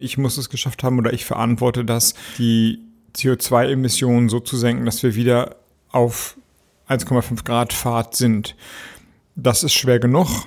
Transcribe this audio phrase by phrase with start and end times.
[0.00, 2.80] Ich muss es geschafft haben oder ich verantworte das, die
[3.14, 5.56] CO2-Emissionen so zu senken, dass wir wieder
[5.90, 6.36] auf
[6.88, 8.56] 1,5 Grad Fahrt sind.
[9.36, 10.46] Das ist schwer genug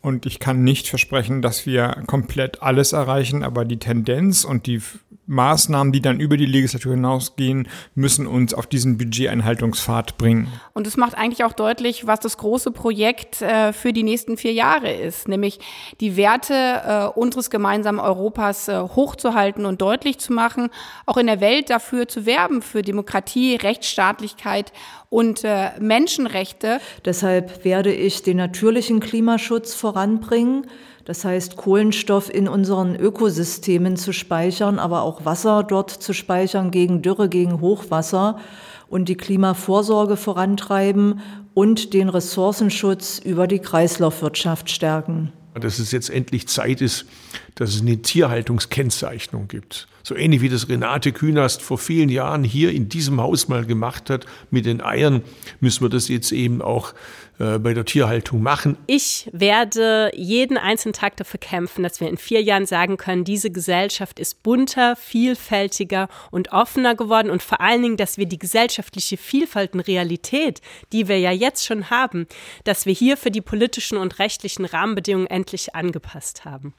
[0.00, 4.80] und ich kann nicht versprechen, dass wir komplett alles erreichen, aber die Tendenz und die
[5.26, 10.48] Maßnahmen, die dann über die Legislatur hinausgehen, müssen uns auf diesen Budgeteinhaltungspfad bringen.
[10.72, 14.52] Und es macht eigentlich auch deutlich, was das große Projekt äh, für die nächsten vier
[14.52, 15.58] Jahre ist, nämlich
[16.00, 20.70] die Werte äh, unseres gemeinsamen Europas äh, hochzuhalten und deutlich zu machen,
[21.06, 24.72] auch in der Welt dafür zu werben, für Demokratie, Rechtsstaatlichkeit
[25.08, 26.80] und äh, Menschenrechte.
[27.04, 30.66] Deshalb werde ich den natürlichen Klimaschutz voranbringen
[31.06, 37.00] das heißt, Kohlenstoff in unseren Ökosystemen zu speichern, aber auch Wasser dort zu speichern gegen
[37.00, 38.40] Dürre, gegen Hochwasser
[38.88, 41.20] und die Klimavorsorge vorantreiben
[41.54, 45.32] und den Ressourcenschutz über die Kreislaufwirtschaft stärken.
[45.58, 47.06] Dass es jetzt endlich Zeit ist,
[47.54, 49.88] dass es eine Tierhaltungskennzeichnung gibt.
[50.02, 54.10] So ähnlich wie das Renate Künast vor vielen Jahren hier in diesem Haus mal gemacht
[54.10, 55.22] hat mit den Eiern,
[55.60, 56.94] müssen wir das jetzt eben auch
[57.38, 58.78] äh, bei der Tierhaltung machen.
[58.86, 63.50] Ich werde jeden einzelnen Tag dafür kämpfen, dass wir in vier Jahren sagen können, diese
[63.50, 69.18] Gesellschaft ist bunter, vielfältiger und offener geworden und vor allen Dingen, dass wir die gesellschaftliche
[69.18, 70.62] Vielfalt und Realität,
[70.94, 72.26] die wir ja jetzt schon haben,
[72.64, 76.72] dass wir hier für die politischen und rechtlichen Rahmenbedingungen endlich angepasst haben.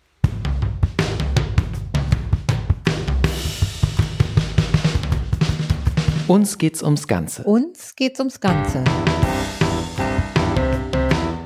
[6.27, 7.43] Uns geht's ums Ganze.
[7.43, 8.83] Uns geht's ums Ganze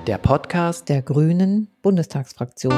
[0.08, 2.74] der Podcast der Grünen Bundestagsfraktion.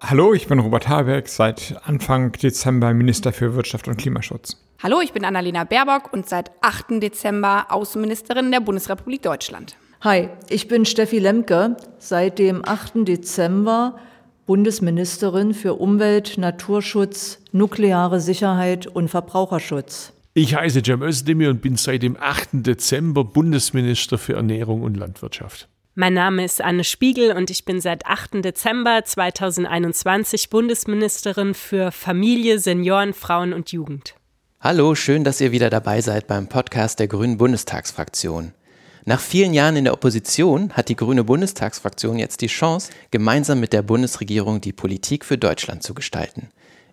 [0.00, 4.56] Hallo, ich bin Robert Habeck, seit Anfang Dezember Minister für Wirtschaft und Klimaschutz.
[4.82, 7.02] Hallo, ich bin Annalena Baerbock und seit 8.
[7.02, 9.76] Dezember Außenministerin der Bundesrepublik Deutschland.
[10.00, 13.06] Hi, ich bin Steffi Lemke, seit dem 8.
[13.06, 13.96] Dezember
[14.46, 20.13] Bundesministerin für Umwelt, Naturschutz, nukleare Sicherheit und Verbraucherschutz.
[20.36, 22.48] Ich heiße Cem Özdemir und bin seit dem 8.
[22.66, 25.68] Dezember Bundesminister für Ernährung und Landwirtschaft.
[25.94, 28.44] Mein Name ist Anne Spiegel und ich bin seit 8.
[28.44, 34.16] Dezember 2021 Bundesministerin für Familie, Senioren, Frauen und Jugend.
[34.60, 38.54] Hallo, schön, dass ihr wieder dabei seid beim Podcast der Grünen Bundestagsfraktion.
[39.04, 43.72] Nach vielen Jahren in der Opposition hat die Grüne Bundestagsfraktion jetzt die Chance, gemeinsam mit
[43.72, 46.48] der Bundesregierung die Politik für Deutschland zu gestalten.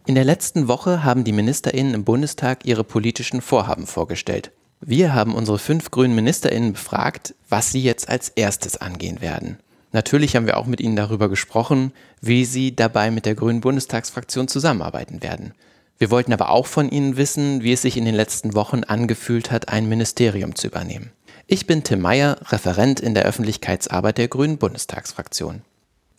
[0.07, 4.51] In der letzten Woche haben die Ministerinnen im Bundestag ihre politischen Vorhaben vorgestellt.
[4.79, 9.59] Wir haben unsere fünf grünen Ministerinnen befragt, was sie jetzt als erstes angehen werden.
[9.91, 14.47] Natürlich haben wir auch mit ihnen darüber gesprochen, wie sie dabei mit der grünen Bundestagsfraktion
[14.47, 15.53] zusammenarbeiten werden.
[15.99, 19.51] Wir wollten aber auch von ihnen wissen, wie es sich in den letzten Wochen angefühlt
[19.51, 21.11] hat, ein Ministerium zu übernehmen.
[21.45, 25.61] Ich bin Tim Meyer, Referent in der Öffentlichkeitsarbeit der grünen Bundestagsfraktion.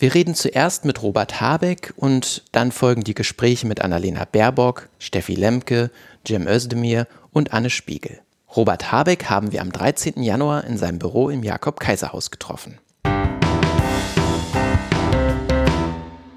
[0.03, 5.37] Wir reden zuerst mit Robert Habeck und dann folgen die Gespräche mit Annalena Baerbock, Steffi
[5.37, 5.93] Lemke,
[6.27, 8.19] Cem Özdemir und Anne Spiegel.
[8.57, 10.21] Robert Habeck haben wir am 13.
[10.21, 12.79] Januar in seinem Büro im Jakob-Kaiser-Haus getroffen.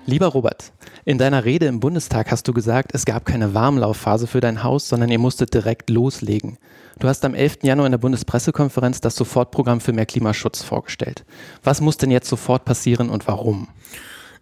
[0.07, 0.71] Lieber Robert,
[1.03, 4.87] in deiner Rede im Bundestag hast du gesagt, es gab keine Warmlaufphase für dein Haus,
[4.87, 6.59] sondern ihr musstet direkt loslegen.
[6.99, 7.63] Du hast am 11.
[7.63, 11.25] Januar in der Bundespressekonferenz das Sofortprogramm für mehr Klimaschutz vorgestellt.
[11.63, 13.67] Was muss denn jetzt sofort passieren und warum?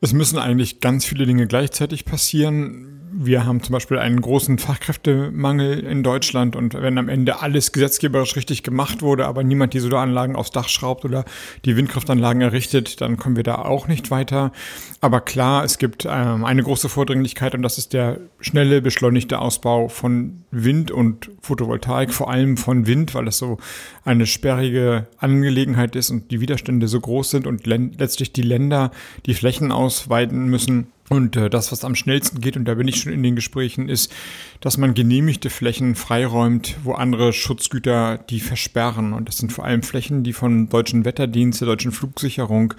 [0.02, 5.80] Es müssen eigentlich ganz viele Dinge gleichzeitig passieren wir haben zum Beispiel einen großen Fachkräftemangel
[5.80, 10.36] in Deutschland und wenn am Ende alles gesetzgeberisch richtig gemacht wurde, aber niemand die Solaranlagen
[10.36, 11.24] aufs Dach schraubt oder
[11.66, 14.52] die Windkraftanlagen errichtet, dann kommen wir da auch nicht weiter.
[15.02, 19.90] Aber klar, es gibt ähm, eine große Vordringlichkeit und das ist der schnelle, beschleunigte Ausbau
[19.90, 23.58] von Wind und Photovoltaik, vor allem von Wind, weil das so
[24.06, 28.92] eine sperrige Angelegenheit ist und die Widerstände so groß sind und letztlich die Länder
[29.26, 32.98] die Flächen ausweiten müssen und äh, das, was am schnellsten geht, und da bin ich
[32.98, 34.12] schon in den Gesprächen, ist,
[34.62, 39.14] dass man genehmigte Flächen freiräumt, wo andere Schutzgüter die versperren.
[39.14, 42.74] Und das sind vor allem Flächen, die von deutschen Wetterdienst, der deutschen Flugsicherung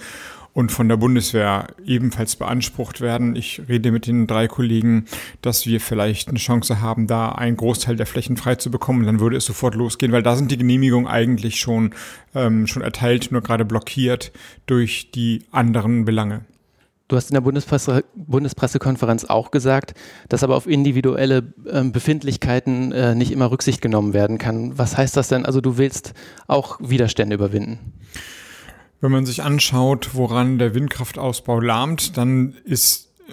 [0.54, 3.34] und von der Bundeswehr ebenfalls beansprucht werden.
[3.36, 5.06] Ich rede mit den drei Kollegen,
[5.42, 9.04] dass wir vielleicht eine Chance haben, da einen Großteil der Flächen frei zu bekommen.
[9.04, 11.92] Dann würde es sofort losgehen, weil da sind die Genehmigungen eigentlich schon,
[12.34, 14.32] ähm, schon erteilt, nur gerade blockiert
[14.66, 16.42] durch die anderen Belange.
[17.06, 19.92] Du hast in der Bundespresse, Bundespressekonferenz auch gesagt,
[20.30, 24.78] dass aber auf individuelle äh, Befindlichkeiten äh, nicht immer Rücksicht genommen werden kann.
[24.78, 25.44] Was heißt das denn?
[25.44, 26.14] Also du willst
[26.46, 27.78] auch Widerstände überwinden?
[29.02, 33.32] Wenn man sich anschaut, woran der Windkraftausbau lahmt, dann ist äh,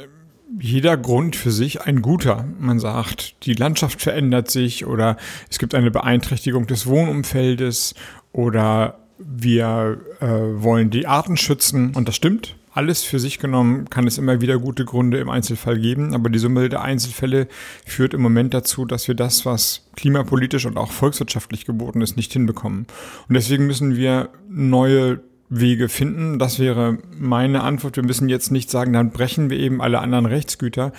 [0.59, 2.43] jeder Grund für sich ein guter.
[2.59, 5.15] Man sagt, die Landschaft verändert sich oder
[5.49, 7.95] es gibt eine Beeinträchtigung des Wohnumfeldes
[8.33, 12.57] oder wir äh, wollen die Arten schützen und das stimmt.
[12.73, 16.39] Alles für sich genommen kann es immer wieder gute Gründe im Einzelfall geben, aber die
[16.39, 17.47] Summe der Einzelfälle
[17.85, 22.31] führt im Moment dazu, dass wir das, was klimapolitisch und auch volkswirtschaftlich geboten ist, nicht
[22.31, 22.87] hinbekommen.
[23.27, 25.19] Und deswegen müssen wir neue
[25.49, 26.39] Wege finden.
[26.39, 27.97] Das wäre meine Antwort.
[27.97, 30.93] Wir müssen jetzt nicht sagen, dann brechen wir eben alle anderen Rechtsgüter.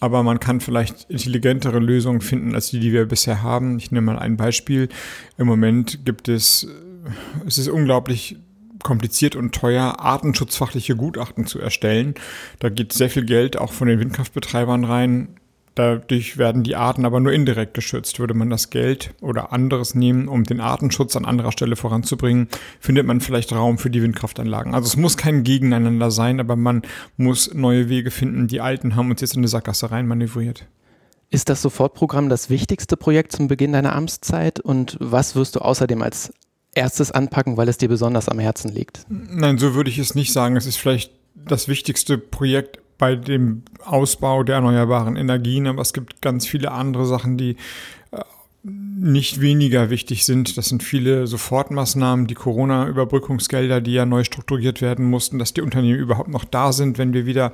[0.00, 3.78] Aber man kann vielleicht intelligentere Lösungen finden als die, die wir bisher haben.
[3.78, 4.88] Ich nehme mal ein Beispiel.
[5.36, 6.68] Im Moment gibt es,
[7.44, 8.36] es ist unglaublich
[8.82, 12.14] kompliziert und teuer, artenschutzfachliche Gutachten zu erstellen.
[12.58, 15.28] Da geht sehr viel Geld auch von den Windkraftbetreibern rein.
[15.78, 18.18] Dadurch werden die Arten aber nur indirekt geschützt.
[18.18, 22.48] Würde man das Geld oder anderes nehmen, um den Artenschutz an anderer Stelle voranzubringen,
[22.80, 24.74] findet man vielleicht Raum für die Windkraftanlagen.
[24.74, 26.82] Also es muss kein Gegeneinander sein, aber man
[27.16, 28.48] muss neue Wege finden.
[28.48, 30.66] Die alten haben uns jetzt in eine Sackgasse rein manövriert.
[31.30, 34.58] Ist das Sofortprogramm das wichtigste Projekt zum Beginn deiner Amtszeit?
[34.58, 36.32] Und was wirst du außerdem als
[36.74, 39.06] erstes anpacken, weil es dir besonders am Herzen liegt?
[39.08, 40.56] Nein, so würde ich es nicht sagen.
[40.56, 46.20] Es ist vielleicht das wichtigste Projekt bei dem Ausbau der erneuerbaren Energien, aber es gibt
[46.20, 47.56] ganz viele andere Sachen, die
[48.10, 48.22] äh,
[48.64, 50.58] nicht weniger wichtig sind.
[50.58, 55.98] Das sind viele Sofortmaßnahmen, die Corona-Überbrückungsgelder, die ja neu strukturiert werden mussten, dass die Unternehmen
[55.98, 57.52] überhaupt noch da sind, wenn wir wieder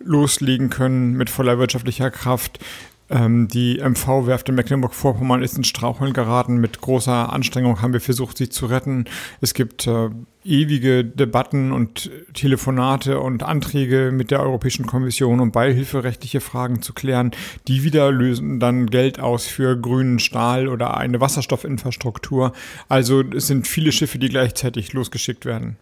[0.00, 2.58] loslegen können mit voller wirtschaftlicher Kraft.
[3.08, 6.58] Ähm, die MV-Werft in Mecklenburg-Vorpommern ist in Straucheln geraten.
[6.58, 9.04] Mit großer Anstrengung haben wir versucht, sie zu retten.
[9.40, 10.10] Es gibt äh,
[10.44, 17.30] ewige Debatten und Telefonate und Anträge mit der Europäischen Kommission, um beihilferechtliche Fragen zu klären.
[17.68, 22.52] Die wieder lösen dann Geld aus für grünen Stahl oder eine Wasserstoffinfrastruktur.
[22.88, 25.76] Also es sind viele Schiffe, die gleichzeitig losgeschickt werden.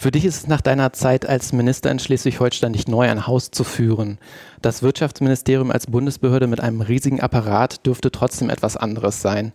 [0.00, 3.50] Für dich ist es nach deiner Zeit als Minister in Schleswig-Holstein nicht neu, ein Haus
[3.50, 4.16] zu führen.
[4.62, 9.52] Das Wirtschaftsministerium als Bundesbehörde mit einem riesigen Apparat dürfte trotzdem etwas anderes sein.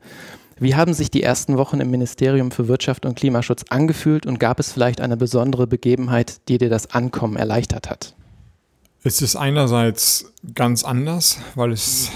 [0.59, 4.59] Wie haben sich die ersten Wochen im Ministerium für Wirtschaft und Klimaschutz angefühlt und gab
[4.59, 8.13] es vielleicht eine besondere Begebenheit, die dir das Ankommen erleichtert hat?
[9.03, 12.11] Es ist einerseits ganz anders, weil es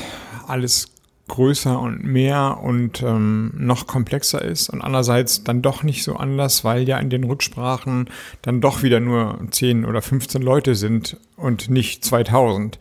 [0.45, 0.85] alles
[1.29, 6.65] größer und mehr und ähm, noch komplexer ist und andererseits dann doch nicht so anders,
[6.65, 8.09] weil ja in den Rücksprachen
[8.41, 12.77] dann doch wieder nur 10 oder 15 Leute sind und nicht 2000.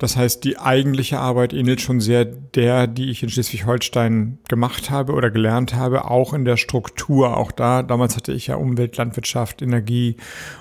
[0.00, 5.12] Das heißt, die eigentliche Arbeit ähnelt schon sehr der, die ich in Schleswig-Holstein gemacht habe
[5.12, 7.36] oder gelernt habe, auch in der Struktur.
[7.36, 10.16] Auch da, damals hatte ich ja Umwelt, Landwirtschaft, Energie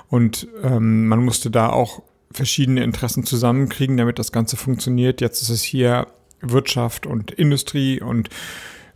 [0.10, 2.02] und ähm, man musste da auch
[2.32, 5.22] verschiedene Interessen zusammenkriegen, damit das Ganze funktioniert.
[5.22, 6.08] Jetzt ist es hier
[6.42, 8.30] Wirtschaft und Industrie und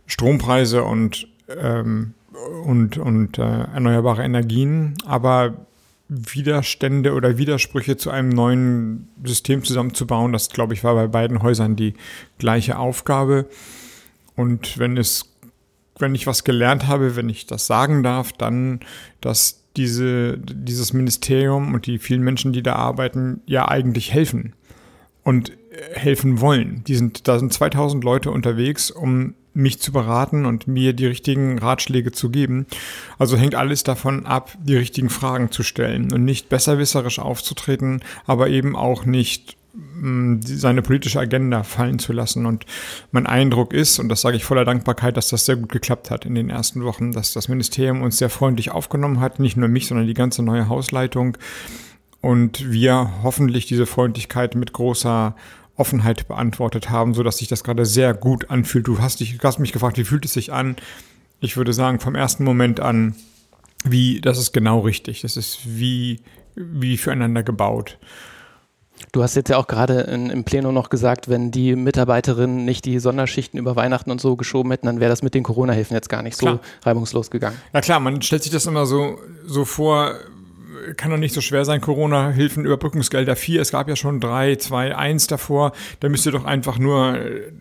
[0.06, 2.14] Strompreise und, ähm,
[2.64, 5.54] und, und äh, erneuerbare Energien, aber
[6.08, 11.76] Widerstände oder Widersprüche zu einem neuen System zusammenzubauen, das glaube ich war bei beiden Häusern
[11.76, 11.94] die
[12.38, 13.46] gleiche Aufgabe.
[14.36, 15.32] Und wenn es,
[15.98, 18.80] wenn ich was gelernt habe, wenn ich das sagen darf, dann,
[19.20, 24.54] dass diese, dieses Ministerium und die vielen Menschen, die da arbeiten, ja eigentlich helfen
[25.22, 25.52] und
[25.94, 26.82] helfen wollen.
[26.86, 31.58] Die sind, da sind 2000 Leute unterwegs, um mich zu beraten und mir die richtigen
[31.58, 32.66] Ratschläge zu geben.
[33.18, 38.48] Also hängt alles davon ab, die richtigen Fragen zu stellen und nicht besserwisserisch aufzutreten, aber
[38.48, 42.46] eben auch nicht mm, seine politische Agenda fallen zu lassen.
[42.46, 42.66] Und
[43.12, 46.26] mein Eindruck ist, und das sage ich voller Dankbarkeit, dass das sehr gut geklappt hat
[46.26, 49.86] in den ersten Wochen, dass das Ministerium uns sehr freundlich aufgenommen hat, nicht nur mich,
[49.86, 51.38] sondern die ganze neue Hausleitung.
[52.20, 55.36] Und wir hoffentlich diese Freundlichkeit mit großer
[55.76, 58.86] Offenheit beantwortet haben, so dass sich das gerade sehr gut anfühlt.
[58.86, 60.76] Du hast, dich, hast mich gefragt, wie fühlt es sich an?
[61.40, 63.16] Ich würde sagen, vom ersten Moment an,
[63.84, 65.22] wie, das ist genau richtig.
[65.22, 66.20] Das ist wie,
[66.54, 67.98] wie füreinander gebaut.
[69.12, 72.98] Du hast jetzt ja auch gerade im Plenum noch gesagt, wenn die Mitarbeiterinnen nicht die
[72.98, 76.22] Sonderschichten über Weihnachten und so geschoben hätten, dann wäre das mit den Corona-Hilfen jetzt gar
[76.22, 76.60] nicht so klar.
[76.82, 77.56] reibungslos gegangen.
[77.72, 80.14] Ja klar, man stellt sich das immer so, so vor,
[80.96, 83.36] kann doch nicht so schwer sein, Corona-Hilfen, Überbrückungsgelder.
[83.36, 87.16] 4, es gab ja schon 3, 2, 1 davor, da müsst ihr doch einfach nur
[87.16, 87.52] äh,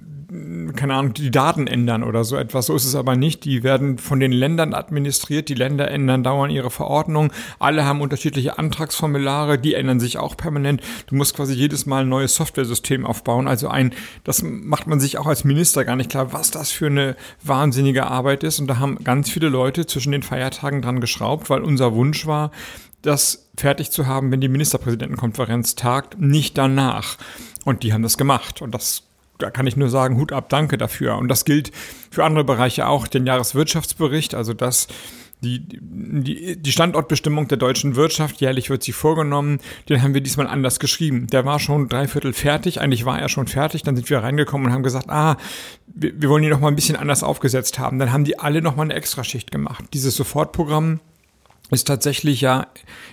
[0.75, 2.66] keine Ahnung, die Daten ändern oder so etwas.
[2.66, 3.46] So ist es aber nicht.
[3.46, 5.50] Die werden von den Ländern administriert.
[5.50, 7.32] Die Länder ändern dauernd ihre Verordnung.
[7.60, 9.60] Alle haben unterschiedliche Antragsformulare.
[9.60, 10.82] Die ändern sich auch permanent.
[11.08, 13.48] Du musst quasi jedes Mal ein neues Software-System aufbauen.
[13.48, 16.88] Also ein, das macht man sich auch als Minister gar nicht klar, was das für
[16.88, 18.60] eine wahnsinnige Arbeit ist.
[18.60, 22.52] Und da haben ganz viele Leute zwischen den Feiertagen dran geschraubt, weil unser Wunsch war,
[23.04, 27.18] das fertig zu haben, wenn die Ministerpräsidentenkonferenz tagt, nicht danach.
[27.66, 28.62] Und die haben das gemacht.
[28.62, 29.04] Und das,
[29.40, 31.18] da kann ich nur sagen, Hut ab, danke dafür.
[31.18, 31.72] Und das gilt
[32.12, 33.08] für andere Bereiche auch.
[33.08, 34.88] Den Jahreswirtschaftsbericht, also das,
[35.42, 39.60] die, die, die Standortbestimmung der deutschen Wirtschaft, jährlich wird sie vorgenommen,
[39.90, 41.28] den haben wir diesmal anders geschrieben.
[41.28, 44.74] Der war schon dreiviertel fertig, eigentlich war er schon fertig, dann sind wir reingekommen und
[44.74, 45.38] haben gesagt, ah,
[45.88, 48.00] wir, wir wollen ihn noch mal ein bisschen anders aufgesetzt haben.
[48.00, 49.86] Dann haben die alle noch mal eine Extraschicht gemacht.
[49.94, 51.00] Dieses Sofortprogramm
[51.72, 52.67] ist tatsächlich ja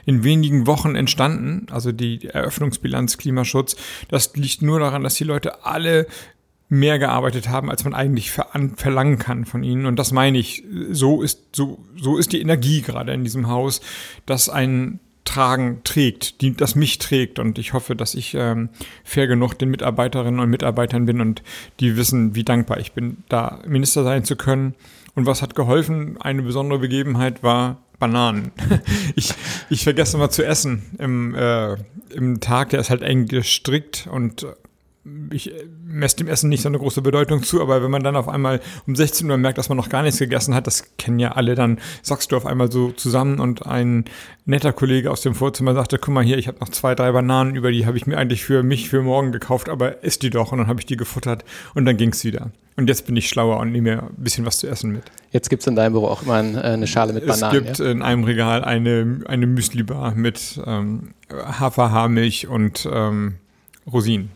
[0.04, 3.76] in wenigen Wochen entstanden, also die Eröffnungsbilanz Klimaschutz.
[4.09, 6.07] Das liegt nur daran, dass die Leute alle
[6.69, 9.87] mehr gearbeitet haben, als man eigentlich verlangen kann von ihnen.
[9.87, 10.62] Und das meine ich.
[10.90, 13.80] So ist, so, so ist die Energie gerade in diesem Haus,
[14.25, 17.38] dass ein Tragen trägt, die, das mich trägt.
[17.40, 18.69] Und ich hoffe, dass ich ähm,
[19.04, 21.42] fair genug den Mitarbeiterinnen und Mitarbeitern bin und
[21.80, 24.75] die wissen, wie dankbar ich bin, da Minister sein zu können.
[25.16, 26.21] Und was hat geholfen?
[26.21, 28.50] Eine besondere Begebenheit war Bananen.
[29.14, 29.33] ich,
[29.69, 31.76] ich vergesse mal zu essen im, äh,
[32.12, 32.71] im Tag.
[32.71, 34.45] Der ist halt eng gestrickt und
[35.33, 35.52] ich
[35.85, 38.61] messe dem Essen nicht so eine große Bedeutung zu, aber wenn man dann auf einmal
[38.87, 41.55] um 16 Uhr merkt, dass man noch gar nichts gegessen hat, das kennen ja alle,
[41.55, 44.05] dann sagst du auf einmal so zusammen und ein
[44.45, 47.55] netter Kollege aus dem Vorzimmer sagte, guck mal hier, ich habe noch zwei, drei Bananen
[47.55, 50.52] über, die habe ich mir eigentlich für mich für morgen gekauft, aber isst die doch
[50.52, 52.50] und dann habe ich die gefuttert und dann ging's wieder.
[52.76, 55.02] Und jetzt bin ich schlauer und nehme mir ein bisschen was zu essen mit.
[55.33, 57.57] Jetzt gibt es in deinem Büro auch immer eine Schale mit Bananen.
[57.57, 57.90] Es gibt ja?
[57.90, 63.35] in einem Regal eine, eine Müsli-Bar mit ähm, Haferhaarmilch und ähm,
[63.90, 64.31] Rosinen.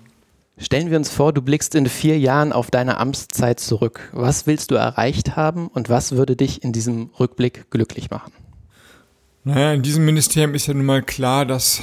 [0.56, 4.08] Stellen wir uns vor, du blickst in vier Jahren auf deine Amtszeit zurück.
[4.12, 8.32] Was willst du erreicht haben und was würde dich in diesem Rückblick glücklich machen?
[9.46, 11.82] Naja, in diesem Ministerium ist ja nun mal klar, dass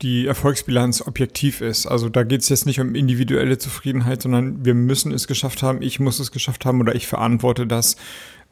[0.00, 1.86] die Erfolgsbilanz objektiv ist.
[1.86, 5.82] Also da geht es jetzt nicht um individuelle Zufriedenheit, sondern wir müssen es geschafft haben,
[5.82, 7.96] ich muss es geschafft haben oder ich verantworte das,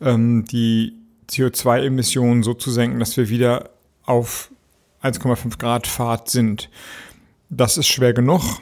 [0.02, 0.92] ähm, die
[1.30, 3.70] CO2-Emissionen so zu senken, dass wir wieder
[4.04, 4.50] auf
[5.02, 6.68] 1,5 Grad Fahrt sind.
[7.48, 8.60] Das ist schwer genug.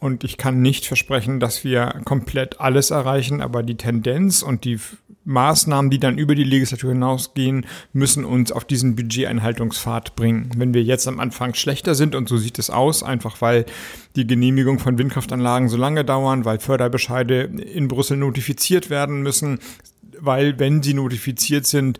[0.00, 4.78] Und ich kann nicht versprechen, dass wir komplett alles erreichen, aber die Tendenz und die
[5.26, 10.50] Maßnahmen, die dann über die Legislatur hinausgehen, müssen uns auf diesen Budgeteinhaltungspfad bringen.
[10.56, 13.66] Wenn wir jetzt am Anfang schlechter sind, und so sieht es aus, einfach weil
[14.16, 19.58] die Genehmigung von Windkraftanlagen so lange dauern, weil Förderbescheide in Brüssel notifiziert werden müssen,
[20.18, 21.98] weil, wenn sie notifiziert sind,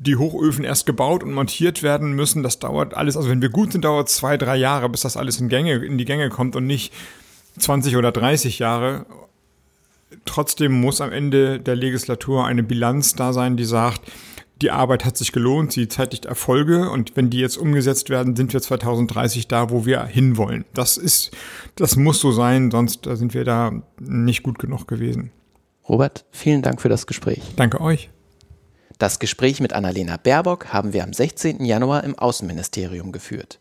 [0.00, 2.42] die Hochöfen erst gebaut und montiert werden müssen.
[2.42, 5.16] Das dauert alles, also wenn wir gut sind, dauert es zwei, drei Jahre, bis das
[5.16, 6.92] alles in, Gänge, in die Gänge kommt und nicht
[7.58, 9.06] 20 oder 30 Jahre.
[10.24, 14.00] Trotzdem muss am Ende der Legislatur eine Bilanz da sein, die sagt,
[14.60, 18.52] die Arbeit hat sich gelohnt, sie zeitigt Erfolge und wenn die jetzt umgesetzt werden, sind
[18.52, 20.64] wir 2030 da, wo wir hinwollen.
[20.74, 21.30] Das ist,
[21.76, 25.30] das muss so sein, sonst sind wir da nicht gut genug gewesen.
[25.88, 27.42] Robert, vielen Dank für das Gespräch.
[27.56, 28.10] Danke euch.
[28.98, 31.64] Das Gespräch mit Annalena Baerbock haben wir am 16.
[31.64, 33.60] Januar im Außenministerium geführt.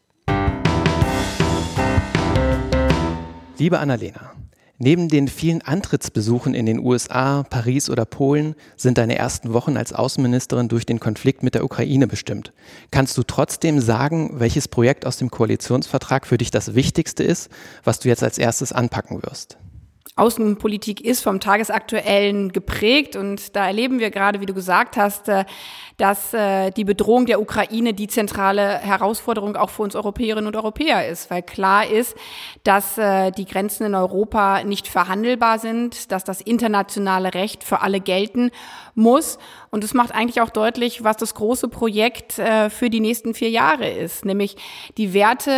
[3.59, 4.33] Liebe Annalena,
[4.77, 9.93] neben den vielen Antrittsbesuchen in den USA, Paris oder Polen sind deine ersten Wochen als
[9.93, 12.53] Außenministerin durch den Konflikt mit der Ukraine bestimmt.
[12.91, 17.49] Kannst du trotzdem sagen, welches Projekt aus dem Koalitionsvertrag für dich das wichtigste ist,
[17.83, 19.57] was du jetzt als erstes anpacken wirst?
[20.17, 23.15] Außenpolitik ist vom Tagesaktuellen geprägt.
[23.15, 25.45] Und da erleben wir gerade, wie du gesagt hast, äh,
[25.97, 31.07] dass äh, die Bedrohung der Ukraine die zentrale Herausforderung auch für uns Europäerinnen und Europäer
[31.07, 32.15] ist, weil klar ist,
[32.63, 37.99] dass äh, die Grenzen in Europa nicht verhandelbar sind, dass das internationale Recht für alle
[37.99, 38.51] gelten
[38.97, 39.37] muss.
[39.69, 43.49] Und es macht eigentlich auch deutlich, was das große Projekt äh, für die nächsten vier
[43.49, 44.57] Jahre ist, nämlich
[44.97, 45.51] die Werte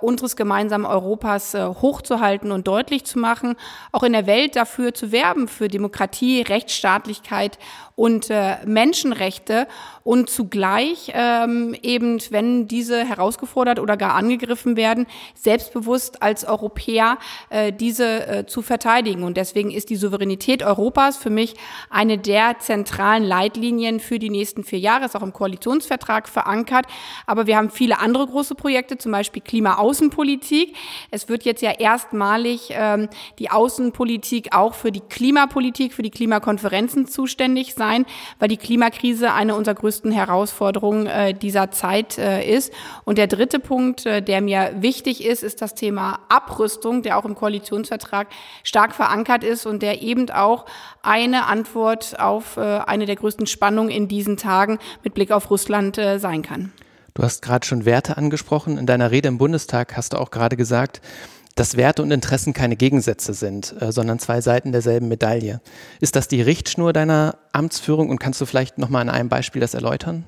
[0.00, 3.56] äh, unseres gemeinsamen Europas äh, hochzuhalten und deutlich zu machen,
[3.92, 7.58] auch in der Welt dafür zu werben, für Demokratie, Rechtsstaatlichkeit
[7.96, 9.66] und äh, Menschenrechte
[10.04, 17.72] und zugleich ähm, eben, wenn diese herausgefordert oder gar angegriffen werden, selbstbewusst als Europäer äh,
[17.72, 19.24] diese äh, zu verteidigen.
[19.24, 21.54] Und deswegen ist die Souveränität Europas für mich
[21.88, 26.84] eine der zentralen Leitlinien für die nächsten vier Jahre, ist auch im Koalitionsvertrag verankert.
[27.26, 30.76] Aber wir haben viele andere große Projekte, zum Beispiel Klimaaußenpolitik.
[31.10, 37.06] Es wird jetzt ja erstmalig ähm, die Außenpolitik auch für die Klimapolitik, für die Klimakonferenzen
[37.06, 38.06] zuständig sein sein,
[38.38, 42.72] weil die Klimakrise eine unserer größten Herausforderungen äh, dieser Zeit äh, ist.
[43.04, 47.24] Und der dritte Punkt, äh, der mir wichtig ist, ist das Thema Abrüstung, der auch
[47.24, 48.28] im Koalitionsvertrag
[48.64, 50.66] stark verankert ist und der eben auch
[51.02, 56.42] eine Antwort auf eine der größten Spannungen in diesen Tagen mit Blick auf Russland sein
[56.42, 56.72] kann.
[57.14, 58.76] Du hast gerade schon Werte angesprochen.
[58.76, 61.00] In deiner Rede im Bundestag hast du auch gerade gesagt,
[61.56, 65.60] dass Werte und Interessen keine Gegensätze sind, äh, sondern zwei Seiten derselben Medaille.
[66.00, 69.74] Ist das die Richtschnur deiner Amtsführung und kannst du vielleicht nochmal an einem Beispiel das
[69.74, 70.24] erläutern?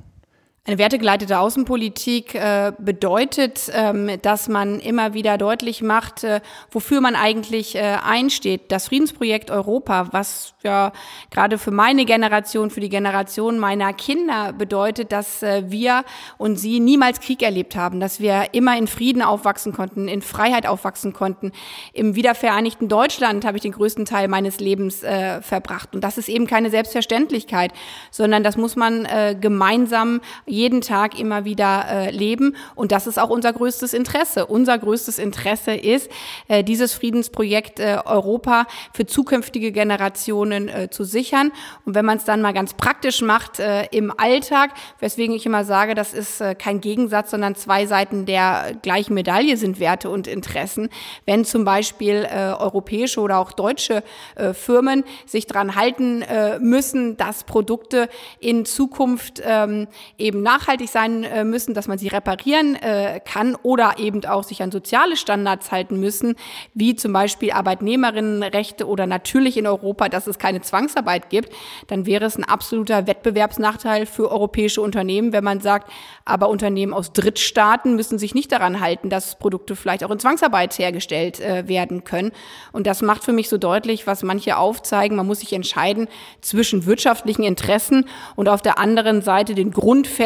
[0.68, 7.16] Eine wertegeleitete Außenpolitik äh, bedeutet, ähm, dass man immer wieder deutlich macht, äh, wofür man
[7.16, 8.70] eigentlich äh, einsteht.
[8.70, 10.92] Das Friedensprojekt Europa, was ja
[11.30, 16.04] gerade für meine Generation, für die Generation meiner Kinder bedeutet, dass äh, wir
[16.36, 20.66] und sie niemals Krieg erlebt haben, dass wir immer in Frieden aufwachsen konnten, in Freiheit
[20.66, 21.52] aufwachsen konnten.
[21.94, 25.94] Im wiedervereinigten Deutschland habe ich den größten Teil meines Lebens äh, verbracht.
[25.94, 27.72] Und das ist eben keine Selbstverständlichkeit,
[28.10, 30.20] sondern das muss man äh, gemeinsam
[30.58, 32.56] jeden Tag immer wieder äh, leben.
[32.74, 34.46] Und das ist auch unser größtes Interesse.
[34.46, 36.10] Unser größtes Interesse ist,
[36.48, 41.52] äh, dieses Friedensprojekt äh, Europa für zukünftige Generationen äh, zu sichern.
[41.84, 45.64] Und wenn man es dann mal ganz praktisch macht äh, im Alltag, weswegen ich immer
[45.64, 50.26] sage, das ist äh, kein Gegensatz, sondern zwei Seiten der gleichen Medaille sind Werte und
[50.26, 50.88] Interessen.
[51.24, 54.02] Wenn zum Beispiel äh, europäische oder auch deutsche
[54.34, 58.08] äh, Firmen sich daran halten äh, müssen, dass Produkte
[58.40, 59.86] in Zukunft ähm,
[60.18, 64.62] eben nachhaltig sein äh, müssen, dass man sie reparieren äh, kann oder eben auch sich
[64.62, 66.36] an soziale Standards halten müssen,
[66.74, 71.52] wie zum Beispiel Arbeitnehmerinnenrechte oder natürlich in Europa, dass es keine Zwangsarbeit gibt,
[71.88, 75.90] dann wäre es ein absoluter Wettbewerbsnachteil für europäische Unternehmen, wenn man sagt,
[76.24, 80.78] aber Unternehmen aus Drittstaaten müssen sich nicht daran halten, dass Produkte vielleicht auch in Zwangsarbeit
[80.78, 82.32] hergestellt äh, werden können.
[82.72, 85.16] Und das macht für mich so deutlich, was manche aufzeigen.
[85.16, 86.08] Man muss sich entscheiden
[86.40, 88.04] zwischen wirtschaftlichen Interessen
[88.36, 89.70] und auf der anderen Seite den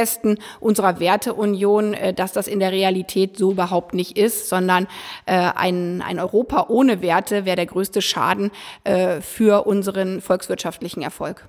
[0.03, 4.87] Grundfesten unserer Werteunion, äh, dass das in der Realität so überhaupt nicht ist, sondern
[5.27, 8.51] äh, ein, ein Europa ohne Werte wäre der größte Schaden
[8.85, 11.49] äh, für unseren volkswirtschaftlichen Erfolg.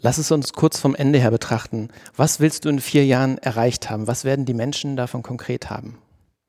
[0.00, 1.88] Lass es uns kurz vom Ende her betrachten.
[2.14, 4.06] Was willst du in vier Jahren erreicht haben?
[4.06, 5.98] Was werden die Menschen davon konkret haben?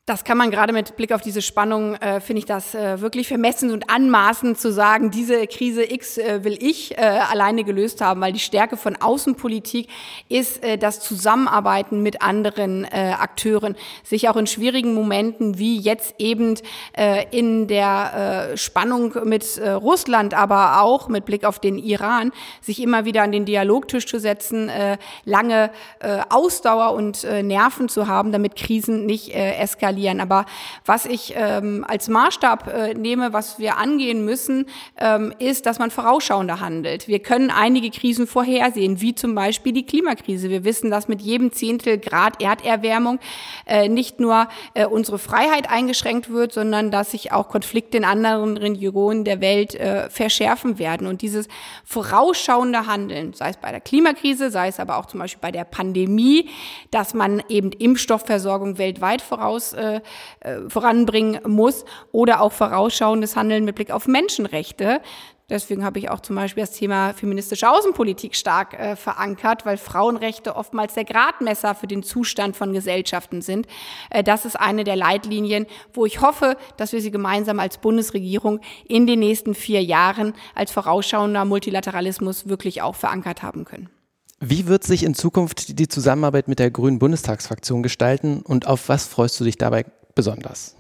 [0.10, 3.28] Das kann man gerade mit Blick auf diese Spannung, äh, finde ich das äh, wirklich
[3.28, 8.20] vermessen und anmaßend zu sagen, diese Krise X äh, will ich äh, alleine gelöst haben,
[8.20, 9.88] weil die Stärke von Außenpolitik
[10.28, 16.16] ist äh, das Zusammenarbeiten mit anderen äh, Akteuren, sich auch in schwierigen Momenten wie jetzt
[16.18, 16.56] eben
[17.32, 23.24] in der Spannung mit Russland, aber auch mit Blick auf den Iran, sich immer wieder
[23.24, 24.72] an den Dialogtisch zu setzen,
[25.26, 25.72] lange
[26.30, 30.22] Ausdauer und Nerven zu haben, damit Krisen nicht eskalieren verlieren.
[30.22, 30.46] Aber
[30.86, 34.66] was ich ähm, als Maßstab äh, nehme, was wir angehen müssen,
[34.98, 37.08] ähm, ist, dass man vorausschauender handelt.
[37.08, 40.50] Wir können einige Krisen vorhersehen, wie zum Beispiel die Klimakrise.
[40.50, 43.20] Wir wissen, dass mit jedem Zehntel Grad Erderwärmung
[43.66, 48.58] äh, nicht nur äh, unsere Freiheit eingeschränkt wird, sondern dass sich auch Konflikte in anderen
[48.58, 51.08] Regionen der Welt äh, verschärfen werden.
[51.08, 51.48] Und dieses
[51.84, 55.66] vorausschauende Handeln, sei es bei der Klimakrise, sei es aber auch zum Beispiel bei der
[55.66, 56.50] Pandemie,
[56.92, 63.76] dass man eben Impfstoffversorgung weltweit voraus äh, äh, voranbringen muss oder auch vorausschauendes Handeln mit
[63.76, 65.02] Blick auf Menschenrechte.
[65.50, 70.56] Deswegen habe ich auch zum Beispiel das Thema feministische Außenpolitik stark äh, verankert, weil Frauenrechte
[70.56, 73.66] oftmals der Gradmesser für den Zustand von Gesellschaften sind.
[74.12, 78.60] Äh, das ist eine der Leitlinien, wo ich hoffe, dass wir sie gemeinsam als Bundesregierung
[78.88, 83.90] in den nächsten vier Jahren als vorausschauender Multilateralismus wirklich auch verankert haben können.
[84.40, 89.06] Wie wird sich in Zukunft die Zusammenarbeit mit der Grünen Bundestagsfraktion gestalten und auf was
[89.06, 90.76] freust du dich dabei besonders?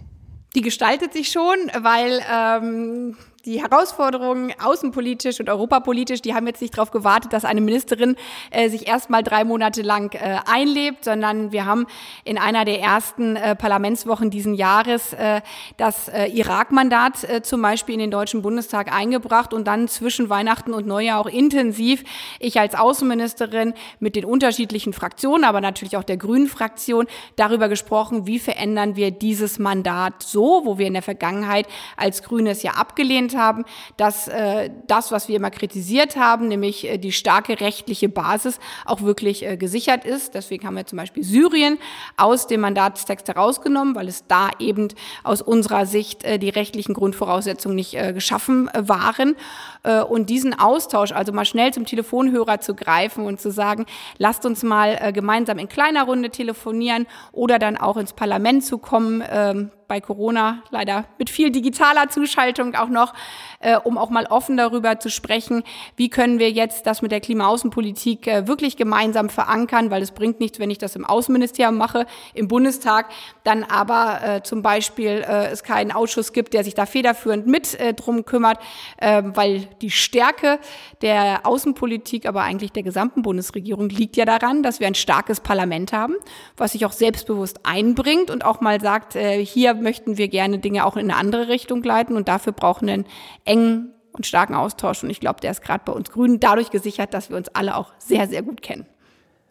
[0.56, 3.18] Die gestaltet sich schon, weil ähm,
[3.50, 8.16] die Herausforderungen außenpolitisch und europapolitisch, die haben jetzt nicht darauf gewartet, dass eine Ministerin
[8.52, 11.88] äh, sich erst mal drei Monate lang äh, einlebt, sondern wir haben
[12.26, 15.42] in einer der ersten äh, Parlamentswochen diesen Jahres äh,
[15.78, 20.74] das äh, Irak-Mandat äh, zum Beispiel in den Deutschen Bundestag eingebracht und dann zwischen Weihnachten
[20.74, 22.04] und Neujahr auch intensiv
[22.40, 28.28] ich als Außenministerin mit den unterschiedlichen Fraktionen, aber natürlich auch der Grünen Fraktion darüber gesprochen,
[28.28, 32.74] wie verändern wir dieses Mandat so, wo wir in der Vergangenheit als Grüne es ja
[32.74, 33.66] abgelehnt abgelehnt haben,
[33.98, 39.02] dass äh, das, was wir immer kritisiert haben, nämlich äh, die starke rechtliche Basis, auch
[39.02, 40.36] wirklich äh, gesichert ist.
[40.36, 41.80] Deswegen haben wir zum Beispiel Syrien
[42.18, 44.90] aus dem Mandatstext herausgenommen, weil es da eben
[45.24, 49.36] aus unserer Sicht äh, die rechtlichen Grundvoraussetzungen nicht äh, geschaffen äh, waren.
[49.84, 53.86] Äh, und diesen Austausch, also mal schnell zum Telefonhörer zu greifen und zu sagen,
[54.18, 58.78] lasst uns mal äh, gemeinsam in kleiner Runde telefonieren oder dann auch ins Parlament zu
[58.78, 63.14] kommen, ähm, bei Corona leider mit viel digitaler Zuschaltung auch noch,
[63.60, 65.64] äh, um auch mal offen darüber zu sprechen,
[65.98, 70.40] wie können wir jetzt das mit der Klimaaußenpolitik äh, wirklich gemeinsam verankern, weil es bringt
[70.40, 73.08] nichts, wenn ich das im Außenministerium mache, im Bundestag,
[73.44, 77.78] dann aber äh, zum Beispiel äh, es keinen Ausschuss gibt, der sich da federführend mit
[77.80, 78.60] äh, drum kümmert,
[78.98, 80.60] äh, weil die Stärke
[81.02, 85.94] der Außenpolitik, aber eigentlich der gesamten Bundesregierung liegt ja daran, dass wir ein starkes Parlament
[85.94, 86.16] haben,
[86.56, 90.86] was sich auch selbstbewusst einbringt und auch mal sagt, äh, hier möchten wir gerne Dinge
[90.86, 93.06] auch in eine andere Richtung leiten und dafür brauchen wir einen
[93.46, 95.04] engen und starken Austausch.
[95.04, 97.76] Und ich glaube, der ist gerade bei uns Grünen dadurch gesichert, dass wir uns alle
[97.76, 98.86] auch sehr, sehr gut kennen.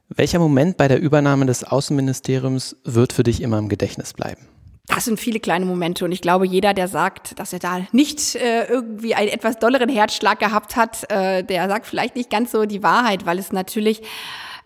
[0.08, 4.48] Welcher Moment bei der Übernahme des Außenministeriums wird für dich immer im Gedächtnis bleiben?
[4.86, 8.34] Das sind viele kleine Momente und ich glaube, jeder, der sagt, dass er da nicht
[8.36, 12.64] äh, irgendwie einen etwas dolleren Herzschlag gehabt hat, äh, der sagt vielleicht nicht ganz so
[12.64, 14.00] die Wahrheit, weil es natürlich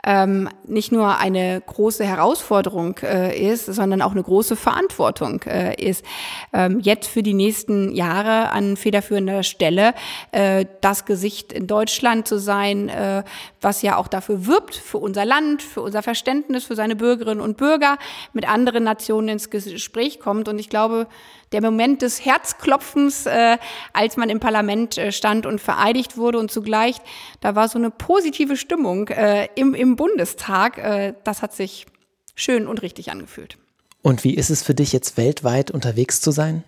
[0.04, 6.04] ähm, nicht nur eine große Herausforderung äh, ist, sondern auch eine große Verantwortung äh, ist,
[6.52, 9.94] ähm, jetzt für die nächsten Jahre an federführender Stelle
[10.32, 13.22] äh, das Gesicht in Deutschland zu sein, äh,
[13.60, 17.56] was ja auch dafür wirbt, für unser Land, für unser Verständnis, für seine Bürgerinnen und
[17.56, 17.96] Bürger,
[18.32, 20.48] mit anderen Nationen ins Gespräch kommt.
[20.48, 21.06] Und ich glaube,
[21.52, 23.58] der Moment des Herzklopfens, äh,
[23.92, 26.96] als man im Parlament äh, stand und vereidigt wurde und zugleich,
[27.40, 30.78] da war so eine positive Stimmung äh, im, im Bundestag.
[30.78, 31.86] Äh, das hat sich
[32.34, 33.58] schön und richtig angefühlt.
[34.02, 36.64] Und wie ist es für dich jetzt weltweit unterwegs zu sein?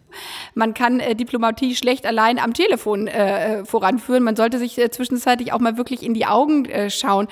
[0.55, 4.23] Man kann äh, Diplomatie schlecht allein am Telefon äh, äh, voranführen.
[4.23, 7.27] Man sollte sich äh, zwischenzeitlich auch mal wirklich in die Augen äh, schauen.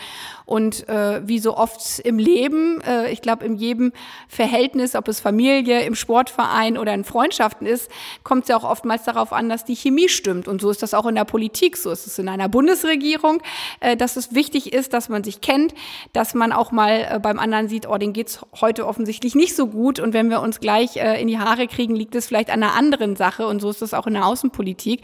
[0.53, 3.91] Und äh, wie so oft im Leben, äh, ich glaube, in jedem
[4.29, 7.91] Verhältnis, ob es Familie, im Sportverein oder in Freundschaften ist,
[8.23, 10.49] kommt es ja auch oftmals darauf an, dass die Chemie stimmt.
[10.49, 11.79] Und so ist das auch in der Politik.
[11.79, 13.43] So ist es in einer Bundesregierung,
[13.81, 15.73] äh, dass es wichtig ist, dass man sich kennt,
[16.13, 19.69] dass man auch mal äh, beim anderen sieht, oh, den geht's heute offensichtlich nicht so
[19.69, 20.01] gut.
[20.01, 22.75] Und wenn wir uns gleich äh, in die Haare kriegen, liegt es vielleicht an einer
[22.75, 23.47] anderen Sache.
[23.47, 25.01] Und so ist es auch in der Außenpolitik,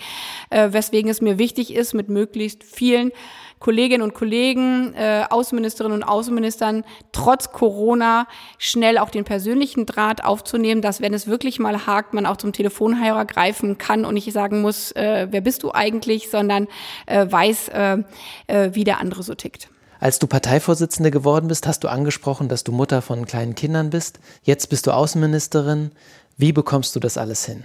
[0.50, 3.12] äh, weswegen es mir wichtig ist, mit möglichst vielen
[3.58, 8.26] Kolleginnen und Kollegen, äh, Außenministerinnen und Außenministern trotz Corona
[8.58, 12.52] schnell auch den persönlichen Draht aufzunehmen, dass wenn es wirklich mal hakt, man auch zum
[12.52, 16.68] Telefonhörer greifen kann und nicht sagen muss, äh, wer bist du eigentlich, sondern
[17.06, 17.98] äh, weiß, äh,
[18.46, 19.68] äh, wie der andere so tickt.
[20.00, 24.20] Als du Parteivorsitzende geworden bist, hast du angesprochen, dass du Mutter von kleinen Kindern bist.
[24.42, 25.90] Jetzt bist du Außenministerin.
[26.36, 27.64] Wie bekommst du das alles hin?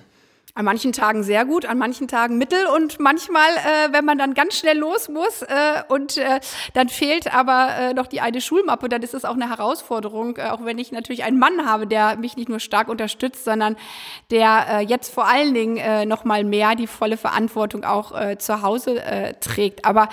[0.56, 4.36] An manchen Tagen sehr gut, an manchen Tagen mittel und manchmal, äh, wenn man dann
[4.36, 5.48] ganz schnell los muss äh,
[5.88, 6.42] und äh,
[6.76, 10.44] dann fehlt aber äh, noch die eine Schulmappe, dann ist es auch eine Herausforderung, äh,
[10.52, 13.78] auch wenn ich natürlich einen Mann habe, der mich nicht nur stark unterstützt, sondern
[14.30, 18.38] der äh, jetzt vor allen Dingen äh, noch mal mehr die volle Verantwortung auch äh,
[18.38, 19.86] zu Hause äh, trägt.
[19.86, 20.08] Aber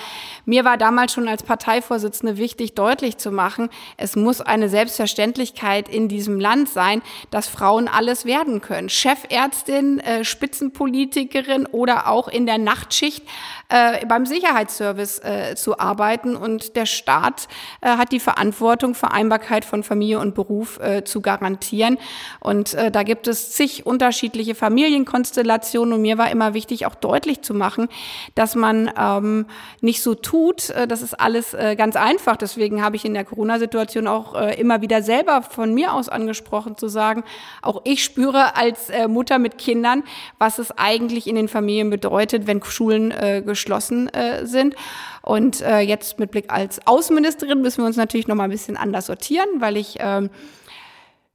[0.46, 6.08] mir war damals schon als Parteivorsitzende wichtig, deutlich zu machen, es muss eine Selbstverständlichkeit in
[6.08, 8.88] diesem Land sein, dass Frauen alles werden können.
[8.88, 13.24] Chefärztin, äh, Spitzenpolitikerin oder auch in der Nachtschicht
[13.70, 16.36] äh, beim Sicherheitsservice äh, zu arbeiten.
[16.36, 17.48] Und der Staat
[17.80, 21.98] äh, hat die Verantwortung, Vereinbarkeit von Familie und Beruf äh, zu garantieren.
[22.40, 25.94] Und äh, da gibt es zig unterschiedliche Familienkonstellationen.
[25.94, 27.88] Und mir war immer wichtig, auch deutlich zu machen,
[28.34, 29.46] dass man ähm,
[29.80, 30.70] nicht so tut.
[30.70, 32.36] Äh, das ist alles ganz einfach.
[32.36, 36.88] Deswegen habe ich in der Corona-Situation auch immer wieder selber von mir aus angesprochen, zu
[36.88, 37.24] sagen,
[37.62, 40.04] auch ich spüre als Mutter mit Kindern,
[40.38, 44.74] was es eigentlich in den Familien bedeutet, wenn Schulen äh, geschlossen äh, sind.
[45.22, 48.76] Und äh, jetzt mit Blick als Außenministerin müssen wir uns natürlich noch mal ein bisschen
[48.76, 50.30] anders sortieren, weil ich ähm,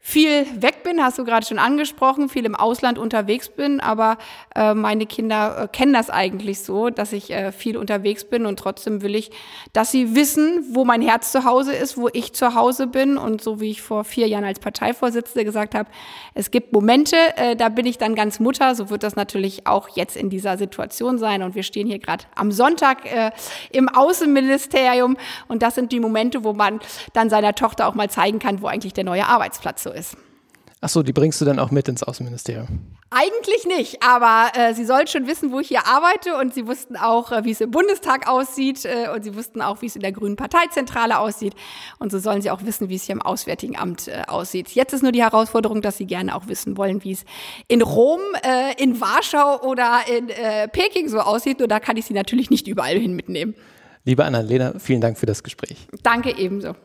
[0.07, 4.19] viel weg bin, hast du gerade schon angesprochen, viel im Ausland unterwegs bin, aber
[4.53, 8.59] äh, meine Kinder äh, kennen das eigentlich so, dass ich äh, viel unterwegs bin und
[8.59, 9.31] trotzdem will ich,
[9.73, 13.17] dass sie wissen, wo mein Herz zu Hause ist, wo ich zu Hause bin.
[13.17, 15.89] Und so wie ich vor vier Jahren als Parteivorsitzende gesagt habe,
[16.35, 19.89] es gibt Momente, äh, da bin ich dann ganz Mutter, so wird das natürlich auch
[19.95, 21.41] jetzt in dieser Situation sein.
[21.41, 23.31] Und wir stehen hier gerade am Sonntag äh,
[23.71, 25.17] im Außenministerium.
[25.47, 26.79] Und das sind die Momente, wo man
[27.13, 30.17] dann seiner Tochter auch mal zeigen kann, wo eigentlich der neue Arbeitsplatz so ist.
[30.81, 32.95] Ach so, die bringst du dann auch mit ins Außenministerium?
[33.09, 36.95] Eigentlich nicht, aber äh, sie soll schon wissen, wo ich hier arbeite und sie wussten
[36.95, 40.01] auch, äh, wie es im Bundestag aussieht äh, und sie wussten auch, wie es in
[40.01, 41.55] der Grünen Parteizentrale aussieht
[41.97, 44.69] und so sollen sie auch wissen, wie es hier im Auswärtigen Amt äh, aussieht.
[44.71, 47.25] Jetzt ist nur die Herausforderung, dass sie gerne auch wissen wollen, wie es
[47.67, 51.57] in Rom, äh, in Warschau oder in äh, Peking so aussieht.
[51.57, 53.55] Nur da kann ich sie natürlich nicht überall hin mitnehmen.
[54.03, 55.87] Liebe Annalena, vielen Dank für das Gespräch.
[56.03, 56.75] Danke ebenso.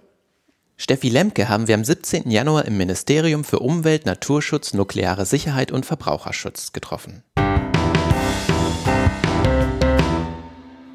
[0.83, 2.31] Steffi Lemke haben wir am 17.
[2.31, 7.23] Januar im Ministerium für Umwelt, Naturschutz, nukleare Sicherheit und Verbraucherschutz getroffen.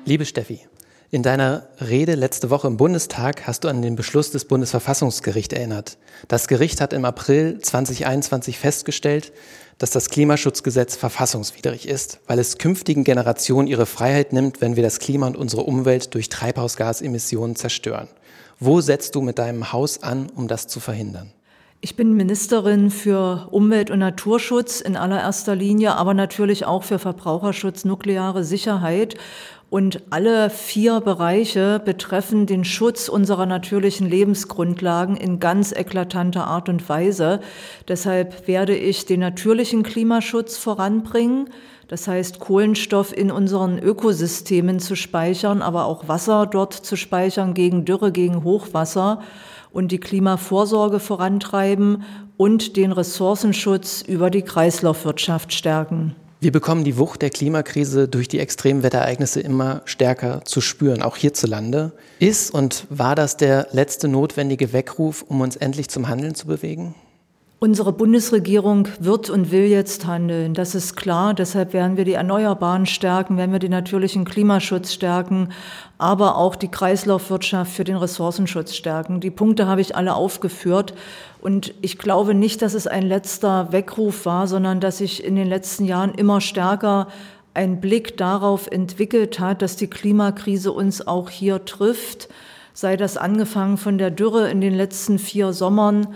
[0.04, 0.62] Liebe Steffi,
[1.12, 6.00] in deiner Rede letzte Woche im Bundestag hast du an den Beschluss des Bundesverfassungsgerichts erinnert.
[6.28, 9.34] Das Gericht hat im April 2021 festgestellt,
[9.78, 14.98] dass das Klimaschutzgesetz verfassungswidrig ist, weil es künftigen Generationen ihre Freiheit nimmt, wenn wir das
[14.98, 18.08] Klima und unsere Umwelt durch Treibhausgasemissionen zerstören.
[18.60, 21.32] Wo setzt du mit deinem Haus an, um das zu verhindern?
[21.82, 27.86] Ich bin Ministerin für Umwelt- und Naturschutz in allererster Linie, aber natürlich auch für Verbraucherschutz,
[27.86, 29.16] nukleare Sicherheit.
[29.70, 36.88] Und alle vier Bereiche betreffen den Schutz unserer natürlichen Lebensgrundlagen in ganz eklatanter Art und
[36.88, 37.42] Weise.
[37.88, 41.50] Deshalb werde ich den natürlichen Klimaschutz voranbringen.
[41.88, 47.86] Das heißt, Kohlenstoff in unseren Ökosystemen zu speichern, aber auch Wasser dort zu speichern gegen
[47.86, 49.20] Dürre, gegen Hochwasser
[49.72, 52.04] und die Klimavorsorge vorantreiben
[52.38, 56.16] und den Ressourcenschutz über die Kreislaufwirtschaft stärken.
[56.46, 61.92] Wir bekommen die Wucht der Klimakrise durch die Extremwetterereignisse immer stärker zu spüren, auch hierzulande.
[62.20, 66.94] Ist und war das der letzte notwendige Weckruf, um uns endlich zum Handeln zu bewegen?
[67.66, 70.54] Unsere Bundesregierung wird und will jetzt handeln.
[70.54, 71.34] Das ist klar.
[71.34, 75.50] Deshalb werden wir die Erneuerbaren stärken, werden wir den natürlichen Klimaschutz stärken,
[75.98, 79.20] aber auch die Kreislaufwirtschaft für den Ressourcenschutz stärken.
[79.20, 80.94] Die Punkte habe ich alle aufgeführt.
[81.42, 85.48] Und ich glaube nicht, dass es ein letzter Weckruf war, sondern dass sich in den
[85.48, 87.08] letzten Jahren immer stärker
[87.56, 92.30] ein Blick darauf entwickelt hat, dass die Klimakrise uns auch hier trifft,
[92.74, 96.10] sei das angefangen von der Dürre in den letzten vier Sommern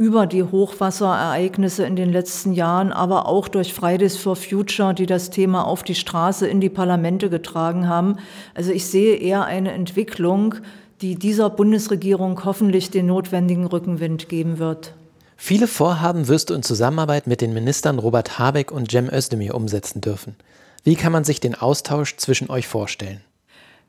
[0.00, 5.28] über die Hochwasserereignisse in den letzten Jahren, aber auch durch Fridays for Future, die das
[5.28, 8.16] Thema auf die Straße in die Parlamente getragen haben.
[8.54, 10.54] Also ich sehe eher eine Entwicklung,
[11.02, 14.94] die dieser Bundesregierung hoffentlich den notwendigen Rückenwind geben wird.
[15.36, 20.00] Viele Vorhaben wirst du in Zusammenarbeit mit den Ministern Robert Habeck und Cem Özdemir umsetzen
[20.00, 20.34] dürfen.
[20.82, 23.20] Wie kann man sich den Austausch zwischen euch vorstellen?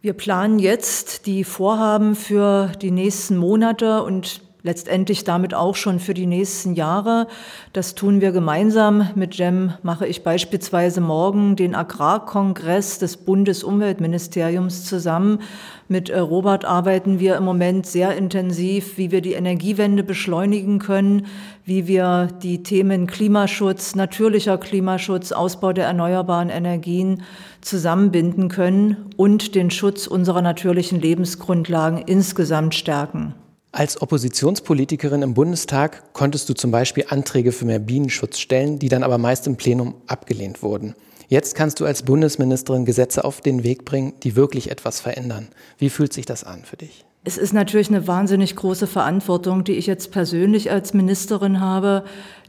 [0.01, 6.13] Wir planen jetzt die Vorhaben für die nächsten Monate und letztendlich damit auch schon für
[6.13, 7.27] die nächsten Jahre.
[7.73, 9.09] Das tun wir gemeinsam.
[9.15, 15.39] Mit GEM mache ich beispielsweise morgen den Agrarkongress des Bundesumweltministeriums zusammen.
[15.87, 21.25] Mit äh, Robert arbeiten wir im Moment sehr intensiv, wie wir die Energiewende beschleunigen können,
[21.65, 27.23] wie wir die Themen Klimaschutz, natürlicher Klimaschutz, Ausbau der erneuerbaren Energien
[27.61, 33.35] zusammenbinden können und den Schutz unserer natürlichen Lebensgrundlagen insgesamt stärken.
[33.73, 39.01] Als Oppositionspolitikerin im Bundestag konntest du zum Beispiel Anträge für mehr Bienenschutz stellen, die dann
[39.01, 40.93] aber meist im Plenum abgelehnt wurden.
[41.29, 45.47] Jetzt kannst du als Bundesministerin Gesetze auf den Weg bringen, die wirklich etwas verändern.
[45.77, 47.05] Wie fühlt sich das an für dich?
[47.23, 52.03] Es ist natürlich eine wahnsinnig große Verantwortung, die ich jetzt persönlich als Ministerin habe,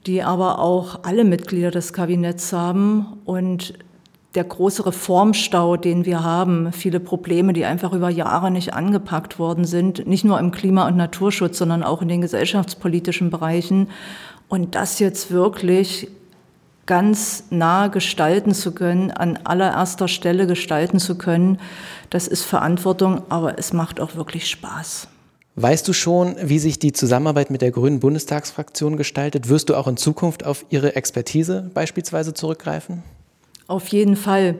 [0.06, 3.20] die aber auch alle Mitglieder des Kabinetts haben.
[3.24, 3.74] Und
[4.34, 9.64] der große Reformstau, den wir haben, viele Probleme, die einfach über Jahre nicht angepackt worden
[9.64, 13.90] sind, nicht nur im Klima- und Naturschutz, sondern auch in den gesellschaftspolitischen Bereichen.
[14.48, 16.08] Und das jetzt wirklich
[16.86, 21.58] ganz nah gestalten zu können, an allererster Stelle gestalten zu können,
[22.10, 25.08] das ist Verantwortung, aber es macht auch wirklich Spaß.
[25.54, 29.50] Weißt du schon, wie sich die Zusammenarbeit mit der Grünen Bundestagsfraktion gestaltet?
[29.50, 33.02] Wirst du auch in Zukunft auf ihre Expertise beispielsweise zurückgreifen?
[33.72, 34.56] Auf jeden Fall.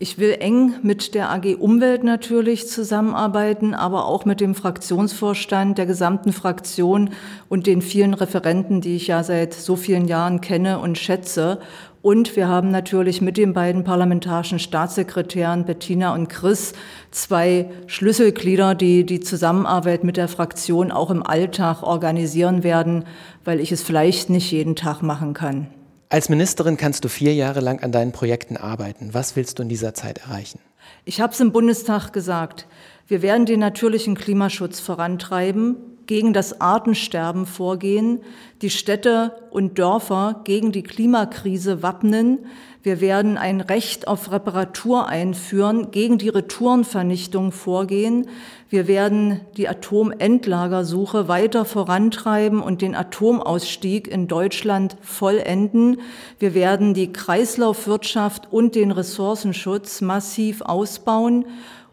[0.00, 5.86] Ich will eng mit der AG Umwelt natürlich zusammenarbeiten, aber auch mit dem Fraktionsvorstand der
[5.86, 7.10] gesamten Fraktion
[7.48, 11.60] und den vielen Referenten, die ich ja seit so vielen Jahren kenne und schätze.
[12.02, 16.72] Und wir haben natürlich mit den beiden parlamentarischen Staatssekretären Bettina und Chris
[17.12, 23.04] zwei Schlüsselglieder, die die Zusammenarbeit mit der Fraktion auch im Alltag organisieren werden,
[23.44, 25.68] weil ich es vielleicht nicht jeden Tag machen kann.
[26.10, 29.12] Als Ministerin kannst du vier Jahre lang an deinen Projekten arbeiten.
[29.12, 30.58] Was willst du in dieser Zeit erreichen?
[31.04, 32.66] Ich habe es im Bundestag gesagt.
[33.06, 35.76] Wir werden den natürlichen Klimaschutz vorantreiben,
[36.08, 38.22] gegen das Artensterben vorgehen,
[38.62, 42.46] die Städte und Dörfer gegen die Klimakrise wappnen.
[42.82, 48.26] Wir werden ein Recht auf Reparatur einführen, gegen die Retourenvernichtung vorgehen.
[48.70, 56.00] Wir werden die Atomentlagersuche weiter vorantreiben und den Atomausstieg in Deutschland vollenden.
[56.38, 61.44] Wir werden die Kreislaufwirtschaft und den Ressourcenschutz massiv ausbauen.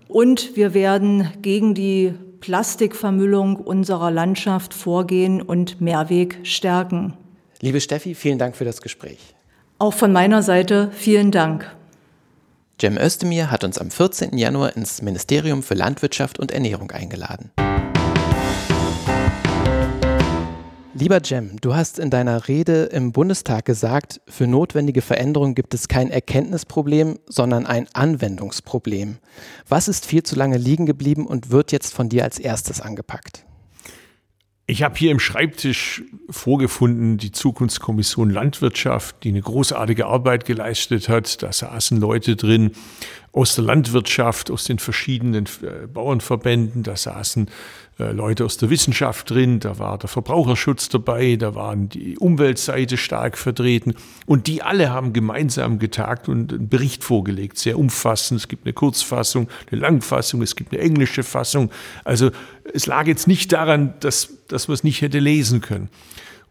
[0.07, 7.13] Und wir werden gegen die Plastikvermüllung unserer Landschaft vorgehen und Mehrweg stärken.
[7.61, 9.19] Liebe Steffi, vielen Dank für das Gespräch.
[9.79, 11.73] Auch von meiner Seite vielen Dank.
[12.79, 14.37] Cem Özdemir hat uns am 14.
[14.37, 17.51] Januar ins Ministerium für Landwirtschaft und Ernährung eingeladen.
[20.97, 25.89] Lieber Cem, du hast in deiner Rede im Bundestag gesagt, für notwendige Veränderungen gibt es
[25.89, 29.17] kein Erkenntnisproblem, sondern ein Anwendungsproblem.
[29.67, 33.45] Was ist viel zu lange liegen geblieben und wird jetzt von dir als erstes angepackt?
[34.67, 41.43] Ich habe hier im Schreibtisch vorgefunden die Zukunftskommission Landwirtschaft, die eine großartige Arbeit geleistet hat.
[41.43, 42.71] Da saßen Leute drin
[43.31, 46.81] aus der Landwirtschaft, aus den verschiedenen äh, Bauernverbänden.
[46.81, 47.47] Da saßen
[47.97, 53.37] Leute aus der Wissenschaft drin, da war der Verbraucherschutz dabei, da waren die Umweltseite stark
[53.37, 58.41] vertreten und die alle haben gemeinsam getagt und einen Bericht vorgelegt, sehr umfassend.
[58.41, 61.71] Es gibt eine Kurzfassung, eine Langfassung, es gibt eine englische Fassung.
[62.03, 62.31] Also
[62.73, 65.89] es lag jetzt nicht daran, dass, dass man es nicht hätte lesen können.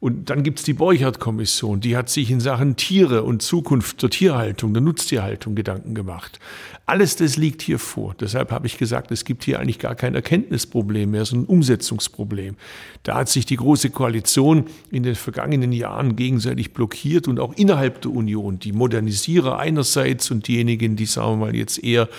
[0.01, 4.11] Und dann gibt es die Borchardt-Kommission, die hat sich in Sachen Tiere und Zukunft der
[4.11, 6.39] Tierhaltung, der Nutztierhaltung Gedanken gemacht.
[6.87, 8.15] Alles das liegt hier vor.
[8.21, 12.57] Deshalb habe ich gesagt, es gibt hier eigentlich gar kein Erkenntnisproblem mehr, sondern ein Umsetzungsproblem.
[13.03, 18.03] Da hat sich die Große Koalition in den vergangenen Jahren gegenseitig blockiert und auch innerhalb
[18.03, 22.11] der Union, die Modernisierer einerseits und diejenigen, die, sagen wir mal, jetzt eher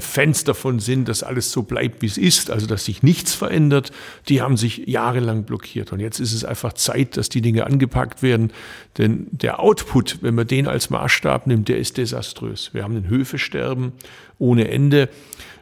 [0.00, 3.92] Fans davon sind, dass alles so bleibt, wie es ist, also dass sich nichts verändert,
[4.28, 5.92] die haben sich jahrelang blockiert.
[5.92, 8.52] Und jetzt ist es einfach Zeit, dass die Dinge angepackt werden.
[8.98, 12.70] Denn der Output, wenn man den als Maßstab nimmt, der ist desaströs.
[12.72, 13.92] Wir haben ein Höfesterben
[14.38, 15.08] ohne Ende.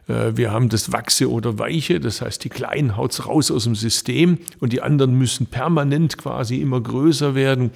[0.09, 3.75] Äh, wir haben das Wachse oder Weiche, das heißt, die Kleinen haut's raus aus dem
[3.75, 7.71] System und die anderen müssen permanent quasi immer größer werden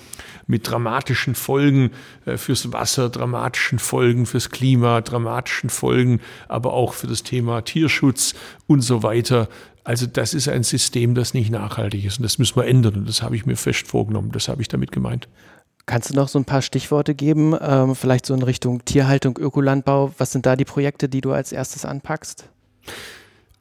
[0.46, 1.90] mit dramatischen Folgen
[2.24, 8.34] äh, fürs Wasser, dramatischen Folgen fürs Klima, dramatischen Folgen, aber auch für das Thema Tierschutz
[8.66, 9.48] und so weiter.
[9.84, 13.08] Also das ist ein System, das nicht nachhaltig ist und das müssen wir ändern und
[13.08, 15.28] das habe ich mir fest vorgenommen, das habe ich damit gemeint.
[15.86, 20.12] Kannst du noch so ein paar Stichworte geben, ähm, vielleicht so in Richtung Tierhaltung, Ökolandbau?
[20.18, 22.48] Was sind da die Projekte, die du als erstes anpackst?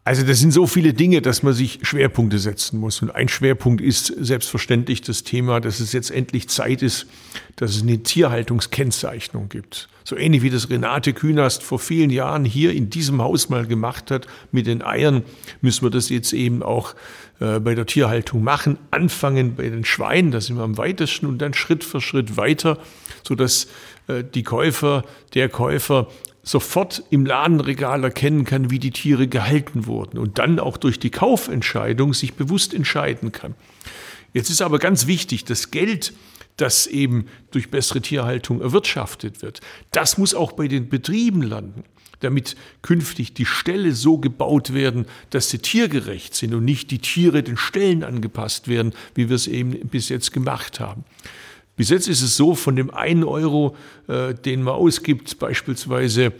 [0.07, 3.01] Also das sind so viele Dinge, dass man sich Schwerpunkte setzen muss.
[3.01, 7.07] Und ein Schwerpunkt ist selbstverständlich das Thema, dass es jetzt endlich Zeit ist,
[7.55, 9.89] dass es eine Tierhaltungskennzeichnung gibt.
[10.03, 14.11] So ähnlich wie das Renate Künast vor vielen Jahren hier in diesem Haus mal gemacht
[14.11, 15.23] hat mit den Eiern,
[15.61, 16.93] müssen wir das jetzt eben auch
[17.39, 18.77] äh, bei der Tierhaltung machen.
[18.91, 22.77] Anfangen bei den Schweinen, da sind wir am weitesten und dann Schritt für Schritt weiter,
[23.27, 23.69] sodass
[24.07, 26.09] äh, die Käufer, der Käufer
[26.45, 31.09] sofort im Ladenregal erkennen kann, wie die Tiere gehalten wurden und dann auch durch die
[31.09, 33.55] Kaufentscheidung sich bewusst entscheiden kann.
[34.31, 36.13] Jetzt ist aber ganz wichtig, das Geld,
[36.55, 39.59] das eben durch bessere Tierhaltung erwirtschaftet wird,
[39.91, 41.83] das muss auch bei den Betrieben landen,
[42.19, 47.41] damit künftig die Ställe so gebaut werden, dass sie tiergerecht sind und nicht die Tiere
[47.41, 51.05] den Ställen angepasst werden, wie wir es eben bis jetzt gemacht haben.
[51.75, 53.75] Bis jetzt ist es so, von dem einen Euro,
[54.07, 56.31] äh, den man ausgibt, beispielsweise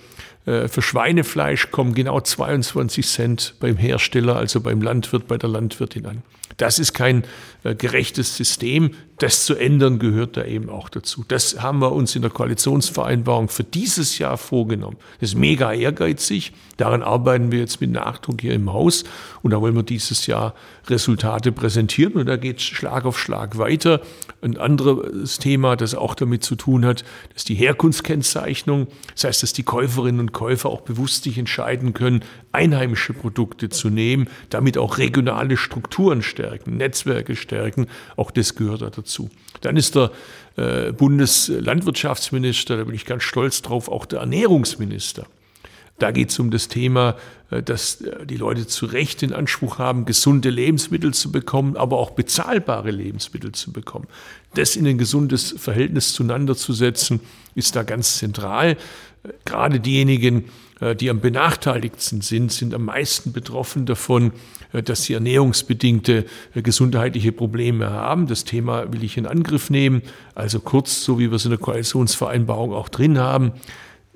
[0.46, 6.06] äh, für Schweinefleisch, kommen genau 22 Cent beim Hersteller, also beim Landwirt, bei der Landwirtin
[6.06, 6.22] an.
[6.58, 7.24] Das ist kein
[7.64, 8.92] äh, gerechtes System.
[9.20, 11.24] Das zu ändern gehört da eben auch dazu.
[11.26, 14.98] Das haben wir uns in der Koalitionsvereinbarung für dieses Jahr vorgenommen.
[15.22, 16.52] Das ist mega ehrgeizig.
[16.76, 19.06] Daran arbeiten wir jetzt mit Nachdruck hier im Haus.
[19.42, 20.54] Und da wollen wir dieses Jahr
[20.88, 22.14] Resultate präsentieren.
[22.14, 24.02] Und da geht es Schlag auf Schlag weiter.
[24.42, 28.88] Ein anderes Thema, das auch damit zu tun hat, ist die Herkunftskennzeichnung.
[29.14, 33.90] Das heißt, dass die Käuferinnen und Käufer auch bewusst sich entscheiden können, einheimische Produkte zu
[33.90, 37.88] nehmen, damit auch regionale Strukturen stärken, Netzwerke stärken.
[38.18, 39.30] Auch das gehört da dazu.
[39.62, 40.12] Dann ist der
[40.58, 45.28] äh, Bundeslandwirtschaftsminister, da bin ich ganz stolz drauf, auch der Ernährungsminister.
[45.98, 47.16] Da geht es um das Thema,
[47.52, 51.98] äh, dass äh, die Leute zu Recht den Anspruch haben, gesunde Lebensmittel zu bekommen, aber
[51.98, 54.08] auch bezahlbare Lebensmittel zu bekommen.
[54.56, 57.22] Das in ein gesundes Verhältnis zueinander zu setzen,
[57.56, 58.78] ist da ganz zentral.
[59.46, 60.46] Gerade diejenigen,
[60.82, 64.34] äh, die am benachteiligsten sind, sind am meisten betroffen davon,
[64.82, 68.28] dass sie ernährungsbedingte äh, gesundheitliche Probleme haben.
[68.28, 70.02] Das Thema will ich in Angriff nehmen.
[70.34, 73.54] Also kurz, so wie wir es in der Koalitionsvereinbarung auch drin haben,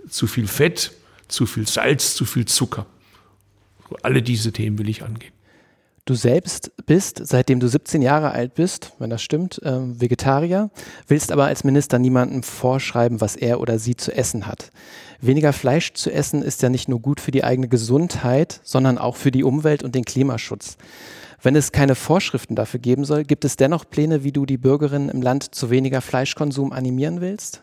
[0.10, 0.92] zu viel Fett,
[1.28, 2.86] zu viel Salz, zu viel Zucker.
[4.04, 5.34] Alle diese Themen will ich angehen.
[6.10, 10.72] Du selbst bist, seitdem du 17 Jahre alt bist, wenn das stimmt, äh, Vegetarier,
[11.08, 14.72] willst aber als Minister niemandem vorschreiben, was er oder sie zu essen hat.
[15.22, 19.18] Weniger Fleisch zu essen ist ja nicht nur gut für die eigene Gesundheit, sondern auch
[19.18, 20.78] für die Umwelt und den Klimaschutz.
[21.44, 25.10] Wenn es keine Vorschriften dafür geben soll, gibt es dennoch Pläne, wie du die Bürgerinnen
[25.10, 27.62] im Land zu weniger Fleischkonsum animieren willst?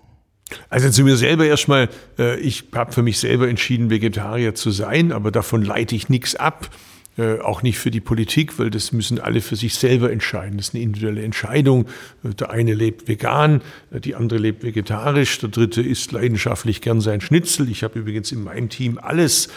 [0.68, 5.10] Also zu mir selber erstmal, äh, ich habe für mich selber entschieden, Vegetarier zu sein,
[5.10, 6.70] aber davon leite ich nichts ab.
[7.18, 10.58] Äh, auch nicht für die Politik, weil das müssen alle für sich selber entscheiden.
[10.58, 11.86] Das ist eine individuelle Entscheidung.
[12.22, 17.00] Äh, der eine lebt vegan, äh, die andere lebt vegetarisch, der dritte isst leidenschaftlich gern
[17.00, 17.70] sein Schnitzel.
[17.70, 19.48] Ich habe übrigens in meinem Team alles.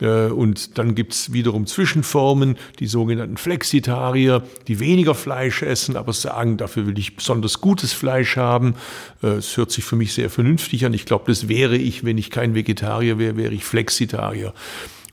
[0.00, 6.56] Und dann gibt es wiederum Zwischenformen, die sogenannten Flexitarier, die weniger Fleisch essen, aber sagen,
[6.56, 8.74] dafür will ich besonders gutes Fleisch haben.
[9.20, 10.92] Es hört sich für mich sehr vernünftig an.
[10.92, 14.54] Ich glaube, das wäre ich, wenn ich kein Vegetarier wäre, wäre ich Flexitarier.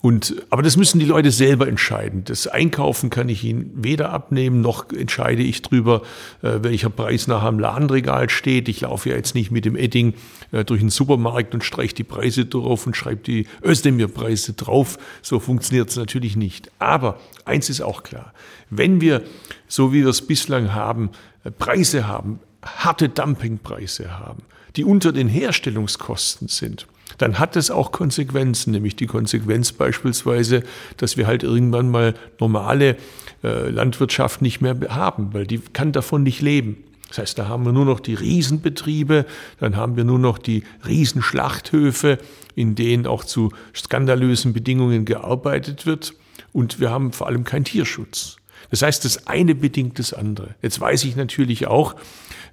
[0.01, 2.23] Und, aber das müssen die Leute selber entscheiden.
[2.23, 6.03] Das Einkaufen kann ich ihnen weder abnehmen, noch entscheide ich drüber,
[6.41, 8.69] äh, welcher Preis nachher am Ladenregal steht.
[8.69, 10.13] Ich laufe ja jetzt nicht mit dem Edding
[10.53, 14.97] äh, durch den Supermarkt und streiche die Preise drauf und schreibe die Özdemir-Preise drauf.
[15.21, 16.71] So funktioniert es natürlich nicht.
[16.79, 18.33] Aber eins ist auch klar.
[18.69, 19.21] Wenn wir,
[19.67, 21.09] so wie wir es bislang haben,
[21.43, 24.43] äh, Preise haben, harte Dumpingpreise haben,
[24.77, 30.63] die unter den Herstellungskosten sind, dann hat es auch Konsequenzen, nämlich die Konsequenz beispielsweise,
[30.97, 32.97] dass wir halt irgendwann mal normale
[33.43, 36.83] äh, Landwirtschaft nicht mehr haben, weil die kann davon nicht leben.
[37.09, 39.25] Das heißt, da haben wir nur noch die Riesenbetriebe,
[39.59, 42.19] dann haben wir nur noch die Riesenschlachthöfe,
[42.55, 46.13] in denen auch zu skandalösen Bedingungen gearbeitet wird.
[46.53, 48.37] Und wir haben vor allem keinen Tierschutz.
[48.69, 50.55] Das heißt, das eine bedingt das andere.
[50.61, 51.95] Jetzt weiß ich natürlich auch,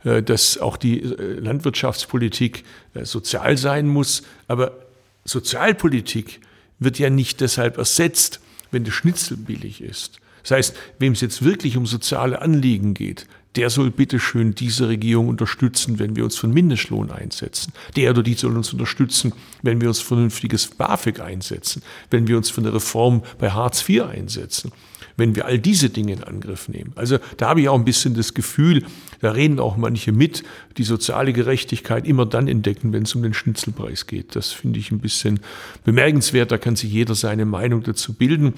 [0.05, 2.65] äh, dass auch die äh, Landwirtschaftspolitik
[2.95, 4.73] äh, sozial sein muss, aber
[5.25, 6.41] Sozialpolitik
[6.79, 8.41] wird ja nicht deshalb ersetzt,
[8.71, 10.21] wenn der Schnitzel billig ist.
[10.43, 15.29] Das heißt, wem es jetzt wirklich um soziale Anliegen geht, der soll bitteschön diese Regierung
[15.29, 17.73] unterstützen, wenn wir uns für einen Mindestlohn einsetzen.
[17.97, 22.51] Der oder die soll uns unterstützen, wenn wir uns vernünftiges BAföG einsetzen, wenn wir uns
[22.51, 24.73] für eine Reform bei Hartz IV einsetzen,
[25.17, 26.93] wenn wir all diese Dinge in Angriff nehmen.
[26.95, 28.85] Also da habe ich auch ein bisschen das Gefühl,
[29.21, 30.43] da reden auch manche mit,
[30.77, 34.37] die soziale Gerechtigkeit immer dann entdecken, wenn es um den Schnitzelpreis geht.
[34.37, 35.41] Das finde ich ein bisschen
[35.85, 36.51] bemerkenswert.
[36.51, 38.55] Da kann sich jeder seine Meinung dazu bilden.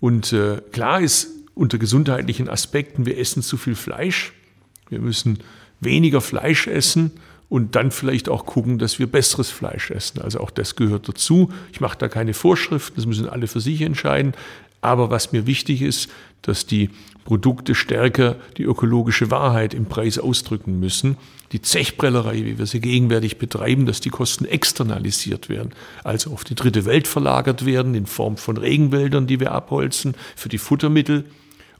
[0.00, 4.32] Und äh, klar ist, unter gesundheitlichen Aspekten, wir essen zu viel Fleisch.
[4.90, 5.38] Wir müssen
[5.80, 7.12] weniger Fleisch essen
[7.48, 10.20] und dann vielleicht auch gucken, dass wir besseres Fleisch essen.
[10.20, 11.52] Also auch das gehört dazu.
[11.72, 14.32] Ich mache da keine Vorschriften, das müssen alle für sich entscheiden.
[14.84, 16.10] Aber was mir wichtig ist,
[16.42, 16.90] dass die
[17.24, 21.16] Produkte stärker die ökologische Wahrheit im Preis ausdrücken müssen.
[21.52, 25.70] Die Zechbrellerei, wie wir sie gegenwärtig betreiben, dass die Kosten externalisiert werden,
[26.02, 30.50] also auf die dritte Welt verlagert werden in Form von Regenwäldern, die wir abholzen, für
[30.50, 31.24] die Futtermittel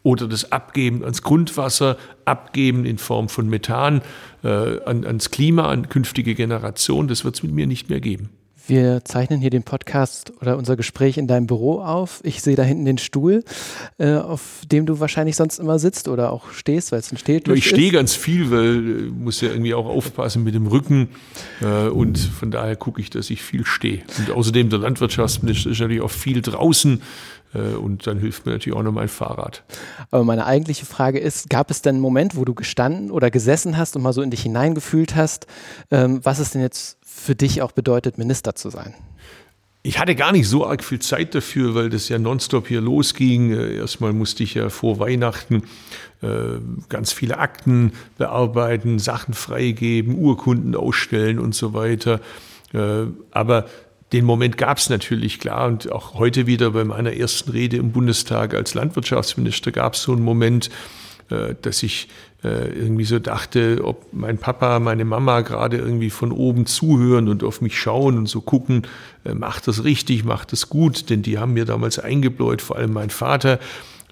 [0.02, 4.00] oder das Abgeben ans Grundwasser, Abgeben in Form von Methan
[4.44, 8.30] äh, an, ans Klima, an künftige Generationen, das wird es mit mir nicht mehr geben.
[8.66, 12.20] Wir zeichnen hier den Podcast oder unser Gespräch in deinem Büro auf.
[12.24, 13.44] Ich sehe da hinten den Stuhl,
[13.98, 17.58] äh, auf dem du wahrscheinlich sonst immer sitzt oder auch stehst, weil es ein Stehltisch
[17.58, 21.08] Ich stehe ganz viel, weil ich muss ja irgendwie auch aufpassen mit dem Rücken
[21.60, 24.02] äh, und von daher gucke ich, dass ich viel stehe.
[24.18, 27.02] Und außerdem der Landwirtschaftsminister ist natürlich auch viel draußen
[27.54, 29.62] äh, und dann hilft mir natürlich auch noch mein Fahrrad.
[30.10, 33.76] Aber meine eigentliche Frage ist, gab es denn einen Moment, wo du gestanden oder gesessen
[33.76, 35.46] hast und mal so in dich hineingefühlt hast,
[35.90, 38.94] ähm, was es denn jetzt für dich auch bedeutet, Minister zu sein?
[39.82, 43.52] Ich hatte gar nicht so arg viel Zeit dafür, weil das ja nonstop hier losging.
[43.52, 45.64] Äh, erstmal musste ich ja vor Weihnachten
[46.22, 46.58] äh,
[46.88, 52.20] ganz viele Akten bearbeiten, Sachen freigeben, Urkunden ausstellen und so weiter.
[53.30, 53.66] Aber
[54.12, 57.92] den Moment gab es natürlich klar und auch heute wieder bei meiner ersten Rede im
[57.92, 60.70] Bundestag als Landwirtschaftsminister gab es so einen Moment,
[61.30, 66.32] äh, dass ich äh, irgendwie so dachte, ob mein Papa, meine Mama gerade irgendwie von
[66.32, 68.82] oben zuhören und auf mich schauen und so gucken,
[69.24, 72.92] äh, macht das richtig, macht das gut, denn die haben mir damals eingebläut, vor allem
[72.92, 73.58] mein Vater,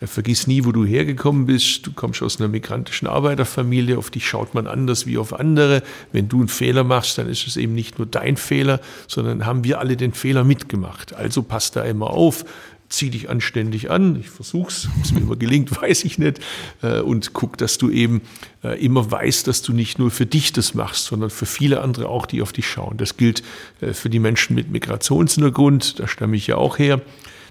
[0.07, 1.87] Vergiss nie, wo du hergekommen bist.
[1.87, 3.97] Du kommst aus einer migrantischen Arbeiterfamilie.
[3.97, 5.83] Auf dich schaut man anders wie auf andere.
[6.11, 9.63] Wenn du einen Fehler machst, dann ist es eben nicht nur dein Fehler, sondern haben
[9.63, 11.15] wir alle den Fehler mitgemacht.
[11.15, 12.45] Also passt da immer auf
[12.93, 14.21] zieh dich anständig an.
[14.21, 16.41] Ich versuch's, ob es mir immer gelingt, weiß ich nicht.
[16.83, 18.23] Äh, und guck, dass du eben
[18.63, 22.09] äh, immer weißt, dass du nicht nur für dich das machst, sondern für viele andere
[22.09, 22.97] auch, die auf dich schauen.
[22.99, 23.43] Das gilt
[23.81, 27.01] äh, für die Menschen mit Migrationshintergrund, da stamme ich ja auch her.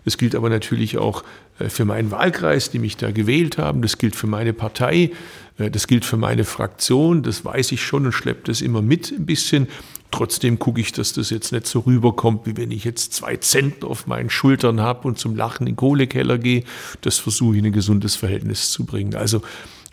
[0.06, 1.24] Das gilt aber natürlich auch
[1.70, 3.82] für meinen Wahlkreis, die mich da gewählt haben.
[3.82, 5.12] Das gilt für meine Partei.
[5.58, 7.24] Äh, das gilt für meine Fraktion.
[7.24, 9.68] Das weiß ich schon und schleppe das immer mit ein bisschen.
[10.12, 13.88] Trotzdem gucke ich, dass das jetzt nicht so rüberkommt, wie wenn ich jetzt zwei Zentner
[13.88, 16.64] auf meinen Schultern habe und zum Lachen in den Kohlekeller gehe.
[17.00, 19.16] Das versuche ich in ein gesundes Verhältnis zu bringen.
[19.16, 19.42] Also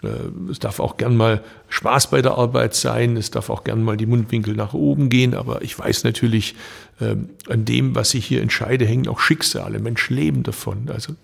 [0.02, 3.82] äh, es darf auch gern mal Spaß bei der Arbeit sein, es darf auch gern
[3.82, 6.54] mal die Mundwinkel nach oben gehen, aber ich weiß natürlich,
[7.00, 9.78] ähm, an dem, was ich hier entscheide, hängen auch Schicksale.
[9.78, 10.88] Menschen leben davon.
[10.92, 11.14] Also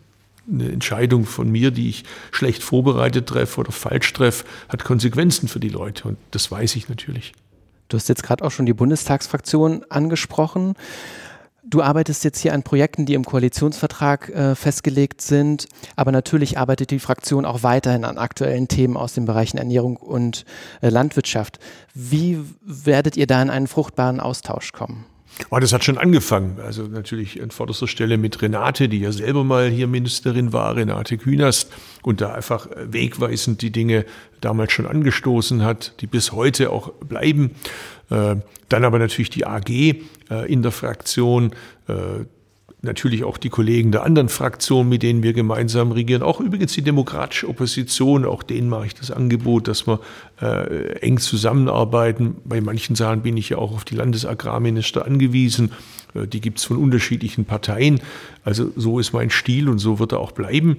[0.51, 5.61] eine Entscheidung von mir, die ich schlecht vorbereitet treffe oder falsch treffe, hat Konsequenzen für
[5.61, 7.32] die Leute und das weiß ich natürlich.
[7.88, 10.74] Du hast jetzt gerade auch schon die Bundestagsfraktion angesprochen.
[11.66, 15.66] Du arbeitest jetzt hier an Projekten, die im Koalitionsvertrag äh, festgelegt sind,
[15.97, 20.45] aber natürlich arbeitet die Fraktion auch weiterhin an aktuellen Themen aus den Bereichen Ernährung und
[20.82, 21.59] äh, Landwirtschaft.
[21.95, 25.07] Wie werdet ihr da in einen fruchtbaren Austausch kommen?
[25.51, 26.59] Oh, das hat schon angefangen.
[26.64, 31.18] Also natürlich an vorderster Stelle mit Renate, die ja selber mal hier Ministerin war, Renate
[31.18, 31.72] Künast,
[32.03, 34.05] und da einfach wegweisend die Dinge
[34.41, 37.53] damals schon angestoßen hat, die bis heute auch bleiben.
[38.11, 38.37] Äh,
[38.68, 39.97] dann aber natürlich die AG äh,
[40.47, 41.53] in der Fraktion,
[41.89, 42.24] äh,
[42.84, 46.82] natürlich auch die Kollegen der anderen Fraktionen, mit denen wir gemeinsam regieren, auch übrigens die
[46.82, 50.00] demokratische Opposition, auch denen mache ich das Angebot, dass wir
[50.40, 52.36] äh, eng zusammenarbeiten.
[52.44, 55.72] Bei manchen Sachen bin ich ja auch auf die Landesagrarminister angewiesen.
[56.14, 58.00] Äh, die gibt es von unterschiedlichen Parteien.
[58.44, 60.78] Also so ist mein Stil und so wird er auch bleiben.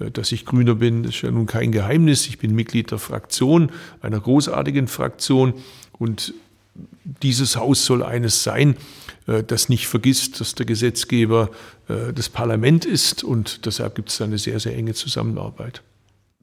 [0.00, 2.26] Äh, dass ich Grüner bin, ist ja nun kein Geheimnis.
[2.26, 3.70] Ich bin Mitglied der Fraktion,
[4.02, 5.54] einer großartigen Fraktion
[5.98, 6.34] und
[7.22, 8.76] dieses Haus soll eines sein,
[9.26, 11.50] das nicht vergisst, dass der Gesetzgeber
[11.88, 15.82] äh, das Parlament ist und deshalb gibt es da eine sehr, sehr enge Zusammenarbeit.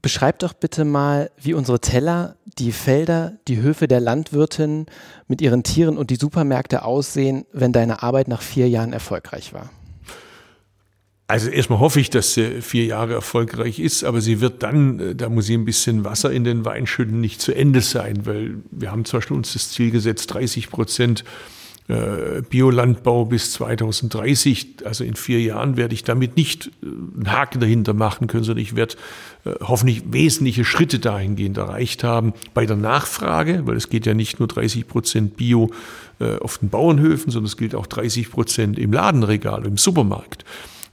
[0.02, 4.88] Beschreib doch bitte mal, wie unsere Teller, die Felder, die Höfe der Landwirtin
[5.28, 9.70] mit ihren Tieren und die Supermärkte aussehen, wenn deine Arbeit nach vier Jahren erfolgreich war.
[11.28, 15.16] Also erstmal hoffe ich, dass sie vier Jahre erfolgreich ist, aber sie wird dann, äh,
[15.16, 18.56] da muss ich ein bisschen Wasser in den Wein schütten, nicht zu Ende sein, weil
[18.72, 21.61] wir haben zum Beispiel uns das Ziel gesetzt, 30 Prozent äh,
[22.50, 27.94] Biolandbau bis 2030, also in vier Jahren werde ich damit nicht äh, einen Haken dahinter
[27.94, 28.96] machen können, sondern ich werde
[29.60, 34.48] hoffentlich wesentliche Schritte dahingehend erreicht haben bei der Nachfrage, weil es geht ja nicht nur
[34.48, 35.72] 30 Prozent Bio
[36.20, 40.46] auf den Bauernhöfen, sondern es gilt auch 30 Prozent im Ladenregal, im Supermarkt.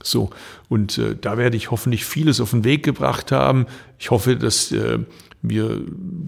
[0.03, 0.29] So,
[0.69, 3.65] und äh, da werde ich hoffentlich vieles auf den Weg gebracht haben.
[3.97, 4.99] Ich hoffe, dass äh,
[5.41, 5.81] wir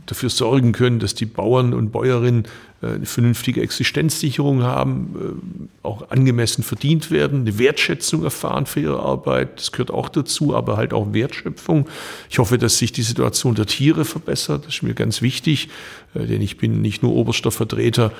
[0.06, 2.46] dafür sorgen können, dass die Bauern und Bäuerinnen
[2.82, 9.00] äh, eine vernünftige Existenzsicherung haben, äh, auch angemessen verdient werden, eine Wertschätzung erfahren für ihre
[9.00, 9.60] Arbeit.
[9.60, 11.90] Das gehört auch dazu, aber halt auch Wertschöpfung.
[12.30, 14.66] Ich hoffe, dass sich die Situation der Tiere verbessert.
[14.66, 15.70] Das ist mir ganz wichtig,
[16.14, 18.12] äh, denn ich bin nicht nur oberster Vertreter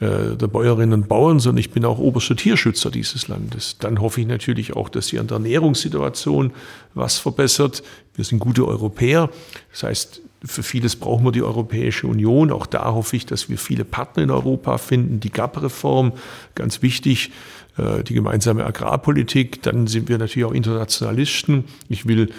[0.00, 3.76] der Bäuerinnen und Bauern, sondern ich bin auch oberster Tierschützer dieses Landes.
[3.78, 6.50] Dann hoffe ich natürlich auch, dass sie an der Ernährungssituation
[6.94, 7.84] was verbessert.
[8.16, 9.30] Wir sind gute Europäer.
[9.70, 12.50] Das heißt, für vieles brauchen wir die Europäische Union.
[12.50, 15.20] Auch da hoffe ich, dass wir viele Partner in Europa finden.
[15.20, 16.12] Die GAP-Reform,
[16.54, 17.30] ganz wichtig,
[17.76, 19.62] äh, die gemeinsame Agrarpolitik.
[19.62, 21.64] Dann sind wir natürlich auch Internationalisten.
[21.88, 22.30] Ich will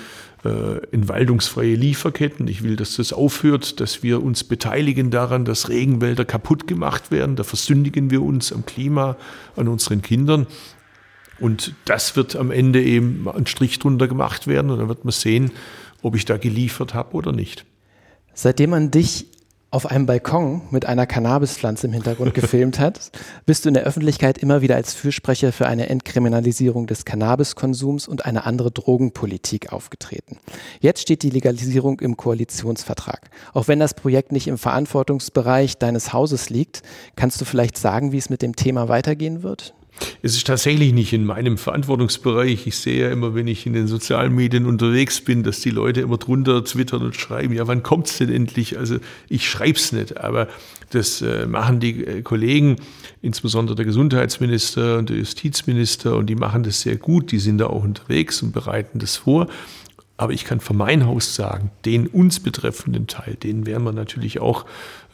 [0.44, 2.48] äh, entwaldungsfreie Lieferketten.
[2.50, 7.38] Ich will, dass das aufhört, dass wir uns beteiligen daran, dass Regenwälder kaputt gemacht werden.
[7.38, 9.16] Da versündigen wir uns am Klima,
[9.56, 10.48] an unseren Kindern.
[11.40, 15.12] Und das wird am Ende eben ein Strich drunter gemacht werden und dann wird man
[15.12, 15.52] sehen,
[16.02, 17.66] ob ich da geliefert habe oder nicht.
[18.34, 19.28] Seitdem man dich
[19.74, 23.12] auf einem Balkon mit einer Cannabispflanze im Hintergrund gefilmt hat,
[23.48, 28.26] bist du in der Öffentlichkeit immer wieder als Fürsprecher für eine Entkriminalisierung des Cannabiskonsums und
[28.26, 30.38] eine andere Drogenpolitik aufgetreten.
[30.80, 33.32] Jetzt steht die Legalisierung im Koalitionsvertrag.
[33.54, 36.84] Auch wenn das Projekt nicht im Verantwortungsbereich deines Hauses liegt,
[37.16, 39.74] kannst du vielleicht sagen, wie es mit dem Thema weitergehen wird?
[40.22, 42.68] Es ist tatsächlich nicht in meinem Verantwortungsbereich.
[42.68, 46.02] Ich sehe ja immer, wenn ich in den sozialen Medien unterwegs bin, dass die Leute
[46.02, 48.78] immer drunter twittern und schreiben, ja, wann kommt es denn endlich?
[48.78, 48.98] Also
[49.30, 50.48] ich schreibe es nicht, aber
[50.90, 52.78] das äh, machen die äh, Kollegen,
[53.22, 57.32] insbesondere der Gesundheitsminister und der Justizminister, und die machen das sehr gut.
[57.32, 59.48] Die sind da auch unterwegs und bereiten das vor.
[60.16, 64.40] Aber ich kann für mein Haus sagen, den uns betreffenden Teil, den werden wir natürlich
[64.40, 64.66] auch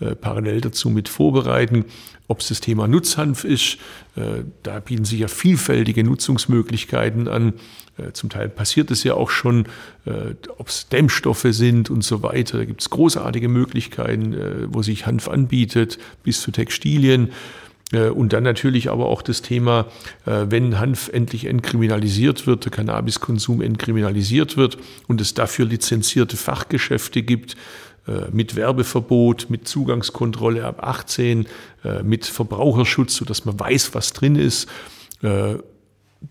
[0.01, 1.85] äh, parallel dazu mit vorbereiten.
[2.27, 3.77] Ob es das Thema Nutzhanf ist,
[4.17, 7.53] äh, da bieten sich ja vielfältige Nutzungsmöglichkeiten an.
[7.97, 9.67] Äh, zum Teil passiert es ja auch schon,
[10.05, 12.57] äh, ob es Dämmstoffe sind und so weiter.
[12.57, 17.31] Da gibt es großartige Möglichkeiten, äh, wo sich Hanf anbietet, bis zu Textilien.
[17.91, 19.87] Äh, und dann natürlich aber auch das Thema,
[20.25, 24.77] äh, wenn Hanf endlich entkriminalisiert wird, der Cannabiskonsum entkriminalisiert wird
[25.07, 27.55] und es dafür lizenzierte Fachgeschäfte gibt,
[28.07, 31.47] äh, mit Werbeverbot, mit Zugangskontrolle ab 18,
[32.03, 34.67] mit Verbraucherschutz, sodass man weiß, was drin ist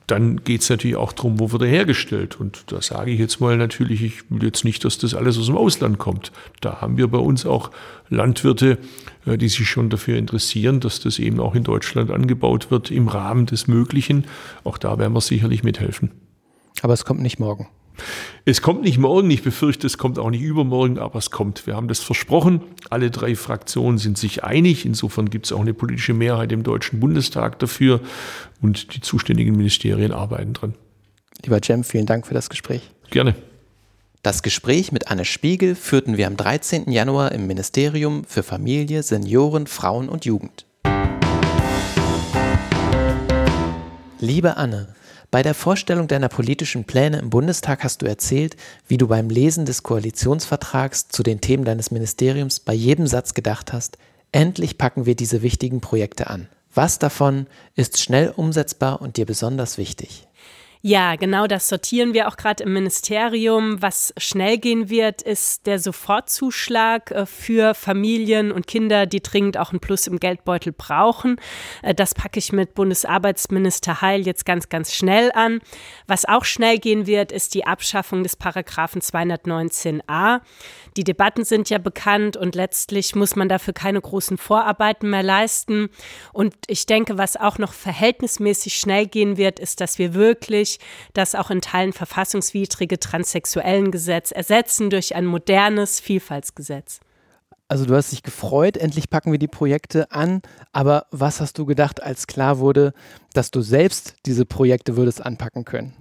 [0.06, 2.38] dann geht es natürlich auch darum, wo wird er hergestellt.
[2.38, 5.46] Und da sage ich jetzt mal natürlich, ich will jetzt nicht, dass das alles aus
[5.46, 6.30] dem Ausland kommt.
[6.60, 7.70] Da haben wir bei uns auch
[8.10, 8.78] Landwirte,
[9.26, 13.08] äh, die sich schon dafür interessieren, dass das eben auch in Deutschland angebaut wird im
[13.08, 14.26] Rahmen des Möglichen.
[14.64, 16.10] Auch da werden wir sicherlich mithelfen.
[16.82, 17.68] Aber es kommt nicht morgen.
[18.44, 21.66] Es kommt nicht morgen, ich befürchte, es kommt auch nicht übermorgen, aber es kommt.
[21.66, 22.62] Wir haben das versprochen.
[22.90, 24.86] Alle drei Fraktionen sind sich einig.
[24.86, 28.00] Insofern gibt es auch eine politische Mehrheit im Deutschen Bundestag dafür
[28.60, 30.74] und die zuständigen Ministerien arbeiten dran.
[31.44, 32.82] Lieber Cem, vielen Dank für das Gespräch.
[33.10, 33.34] Gerne.
[34.22, 36.90] Das Gespräch mit Anne Spiegel führten wir am 13.
[36.90, 40.66] Januar im Ministerium für Familie, Senioren, Frauen und Jugend.
[44.20, 44.88] Liebe Anne,
[45.30, 48.56] bei der Vorstellung deiner politischen Pläne im Bundestag hast du erzählt,
[48.86, 53.74] wie du beim Lesen des Koalitionsvertrags zu den Themen deines Ministeriums bei jedem Satz gedacht
[53.74, 53.98] hast,
[54.32, 56.48] endlich packen wir diese wichtigen Projekte an.
[56.74, 60.26] Was davon ist schnell umsetzbar und dir besonders wichtig?
[60.80, 63.82] Ja, genau das sortieren wir auch gerade im Ministerium.
[63.82, 69.72] Was schnell gehen wird, ist der Sofortzuschlag äh, für Familien und Kinder, die dringend auch
[69.72, 71.40] ein Plus im Geldbeutel brauchen.
[71.82, 75.60] Äh, das packe ich mit Bundesarbeitsminister Heil jetzt ganz, ganz schnell an.
[76.06, 80.40] Was auch schnell gehen wird, ist die Abschaffung des Paragraphen 219a.
[80.98, 85.90] Die Debatten sind ja bekannt und letztlich muss man dafür keine großen Vorarbeiten mehr leisten.
[86.32, 90.80] Und ich denke, was auch noch verhältnismäßig schnell gehen wird, ist, dass wir wirklich
[91.14, 96.98] das auch in Teilen verfassungswidrige Transsexuellengesetz ersetzen durch ein modernes Vielfaltsgesetz.
[97.68, 100.42] Also du hast dich gefreut, endlich packen wir die Projekte an,
[100.72, 102.92] aber was hast du gedacht, als klar wurde,
[103.34, 105.94] dass du selbst diese Projekte würdest anpacken können?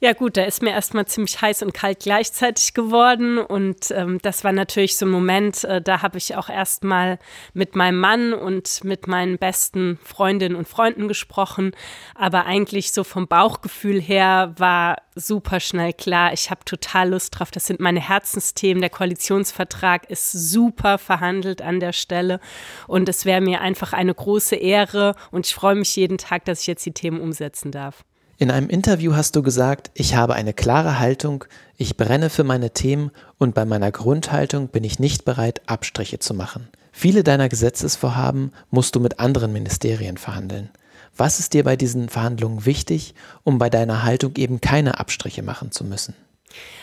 [0.00, 4.44] Ja gut, da ist mir erstmal ziemlich heiß und kalt gleichzeitig geworden und ähm, das
[4.44, 7.18] war natürlich so ein Moment, äh, da habe ich auch erstmal
[7.52, 11.72] mit meinem Mann und mit meinen besten Freundinnen und Freunden gesprochen,
[12.14, 17.50] aber eigentlich so vom Bauchgefühl her war super schnell klar, ich habe total Lust drauf,
[17.50, 22.38] das sind meine Herzensthemen, der Koalitionsvertrag ist super verhandelt an der Stelle
[22.86, 26.60] und es wäre mir einfach eine große Ehre und ich freue mich jeden Tag, dass
[26.60, 28.04] ich jetzt die Themen umsetzen darf.
[28.40, 31.44] In einem Interview hast du gesagt, ich habe eine klare Haltung,
[31.76, 36.34] ich brenne für meine Themen und bei meiner Grundhaltung bin ich nicht bereit, Abstriche zu
[36.34, 36.68] machen.
[36.92, 40.70] Viele deiner Gesetzesvorhaben musst du mit anderen Ministerien verhandeln.
[41.16, 45.72] Was ist dir bei diesen Verhandlungen wichtig, um bei deiner Haltung eben keine Abstriche machen
[45.72, 46.14] zu müssen?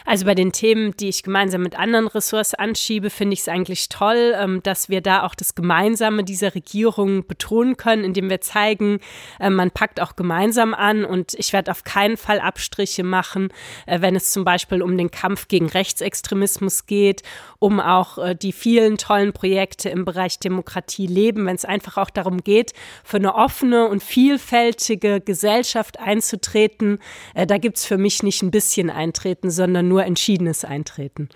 [0.06, 3.90] Also bei den Themen, die ich gemeinsam mit anderen Ressorts anschiebe, finde ich es eigentlich
[3.90, 9.00] toll, ähm, dass wir da auch das Gemeinsame dieser Regierung betonen können, indem wir zeigen,
[9.40, 13.50] äh, man packt auch gemeinsam an und ich werde auf keinen Fall Abstriche machen,
[13.86, 17.24] äh, wenn es zum Beispiel um den Kampf gegen Rechtsextremismus geht,
[17.60, 22.10] um auch äh, die vielen tollen Projekte im Bereich Demokratie leben, wenn es einfach auch
[22.10, 27.00] darum geht, für eine offene und vielfältige Gesellschaft einzutreten.
[27.34, 31.30] Da gibt es für mich nicht ein bisschen eintreten, sondern nur entschiedenes Eintreten.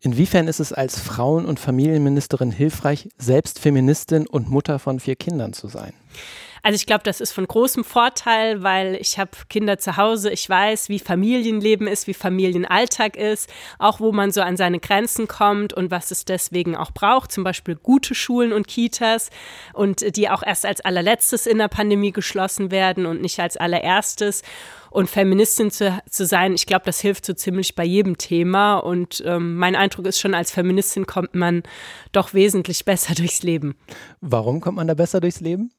[0.00, 5.52] Inwiefern ist es als Frauen- und Familienministerin hilfreich, selbst Feministin und Mutter von vier Kindern
[5.52, 5.92] zu sein?
[6.62, 10.48] Also ich glaube, das ist von großem Vorteil, weil ich habe Kinder zu Hause, ich
[10.48, 13.48] weiß, wie Familienleben ist, wie Familienalltag ist,
[13.78, 17.44] auch wo man so an seine Grenzen kommt und was es deswegen auch braucht, zum
[17.44, 19.30] Beispiel gute Schulen und Kitas
[19.72, 24.42] und die auch erst als allerletztes in der Pandemie geschlossen werden und nicht als allererstes.
[24.90, 28.78] Und Feministin zu, zu sein, ich glaube, das hilft so ziemlich bei jedem Thema.
[28.78, 31.62] Und ähm, mein Eindruck ist schon, als Feministin kommt man
[32.12, 33.76] doch wesentlich besser durchs Leben.
[34.20, 35.72] Warum kommt man da besser durchs Leben?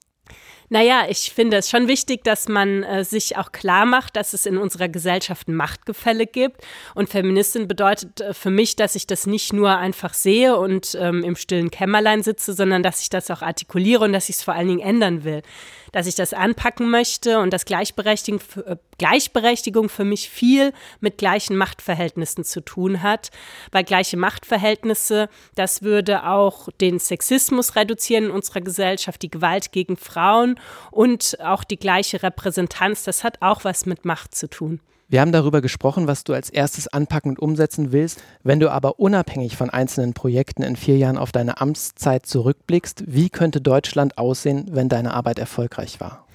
[0.72, 4.46] Naja, ich finde es schon wichtig, dass man äh, sich auch klar macht, dass es
[4.46, 6.62] in unserer Gesellschaft Machtgefälle gibt.
[6.94, 11.24] Und Feministin bedeutet äh, für mich, dass ich das nicht nur einfach sehe und ähm,
[11.24, 14.54] im stillen Kämmerlein sitze, sondern dass ich das auch artikuliere und dass ich es vor
[14.54, 15.42] allen Dingen ändern will
[15.92, 21.56] dass ich das anpacken möchte und dass Gleichberechtigung, äh, Gleichberechtigung für mich viel mit gleichen
[21.56, 23.32] Machtverhältnissen zu tun hat.
[23.72, 29.98] Weil gleiche Machtverhältnisse, das würde auch den Sexismus reduzieren in unserer Gesellschaft, die Gewalt gegen
[29.98, 30.60] Frauen
[30.92, 34.80] und auch die gleiche Repräsentanz, das hat auch was mit Macht zu tun.
[35.12, 38.22] Wir haben darüber gesprochen, was du als erstes anpacken und umsetzen willst.
[38.44, 43.32] Wenn du aber unabhängig von einzelnen Projekten in vier Jahren auf deine Amtszeit zurückblickst, wie
[43.32, 46.28] könnte Deutschland aussehen, wenn deine Arbeit erfolgreich war?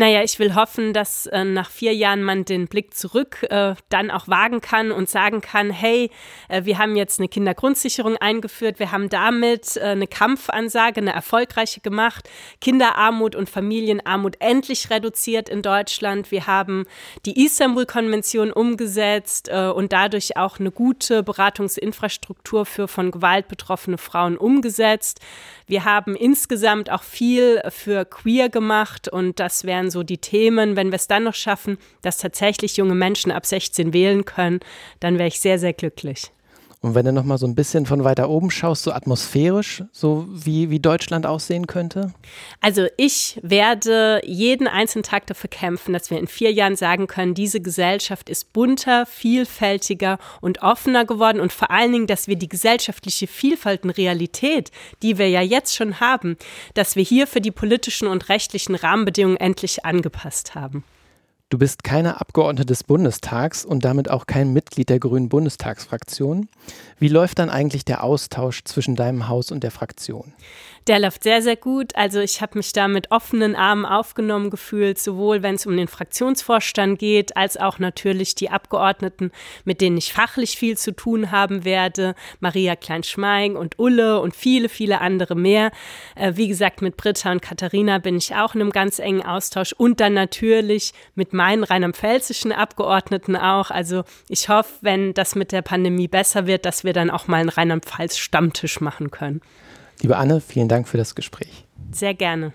[0.00, 4.10] Naja, ich will hoffen, dass äh, nach vier Jahren man den Blick zurück äh, dann
[4.10, 6.10] auch wagen kann und sagen kann, hey,
[6.48, 11.82] äh, wir haben jetzt eine Kindergrundsicherung eingeführt, wir haben damit äh, eine Kampfansage, eine erfolgreiche
[11.82, 12.30] gemacht,
[12.62, 16.30] Kinderarmut und Familienarmut endlich reduziert in Deutschland.
[16.30, 16.86] Wir haben
[17.26, 24.38] die Istanbul-Konvention umgesetzt äh, und dadurch auch eine gute Beratungsinfrastruktur für von Gewalt betroffene Frauen
[24.38, 25.20] umgesetzt.
[25.66, 30.76] Wir haben insgesamt auch viel für queer gemacht und das wären so die Themen.
[30.76, 34.60] Wenn wir es dann noch schaffen, dass tatsächlich junge Menschen ab 16 wählen können,
[35.00, 36.30] dann wäre ich sehr, sehr glücklich.
[36.82, 40.26] Und wenn du noch mal so ein bisschen von weiter oben schaust, so atmosphärisch, so
[40.30, 42.14] wie, wie Deutschland aussehen könnte?
[42.62, 47.34] Also ich werde jeden einzelnen Tag dafür kämpfen, dass wir in vier Jahren sagen können,
[47.34, 52.48] diese Gesellschaft ist bunter, vielfältiger und offener geworden und vor allen Dingen, dass wir die
[52.48, 54.70] gesellschaftliche Vielfalt und Realität,
[55.02, 56.38] die wir ja jetzt schon haben,
[56.72, 60.82] dass wir hier für die politischen und rechtlichen Rahmenbedingungen endlich angepasst haben.
[61.50, 66.48] Du bist keine Abgeordnete des Bundestags und damit auch kein Mitglied der Grünen Bundestagsfraktion.
[67.00, 70.32] Wie läuft dann eigentlich der Austausch zwischen deinem Haus und der Fraktion?
[70.86, 71.94] Der läuft sehr, sehr gut.
[71.94, 75.88] Also ich habe mich da mit offenen Armen aufgenommen gefühlt, sowohl wenn es um den
[75.88, 79.30] Fraktionsvorstand geht, als auch natürlich die Abgeordneten,
[79.64, 82.14] mit denen ich fachlich viel zu tun haben werde.
[82.40, 85.70] Maria Kleinschmeing und Ulle und viele, viele andere mehr.
[86.14, 89.72] Äh, wie gesagt, mit Britta und Katharina bin ich auch in einem ganz engen Austausch
[89.72, 93.70] und dann natürlich mit meinen rheinland-pfälzischen Abgeordneten auch.
[93.70, 97.38] Also ich hoffe, wenn das mit der Pandemie besser wird, dass wir dann auch mal
[97.38, 99.40] einen Rheinland-Pfalz-Stammtisch machen können.
[100.02, 101.64] Liebe Anne, vielen Dank für das Gespräch.
[101.92, 102.52] Sehr gerne.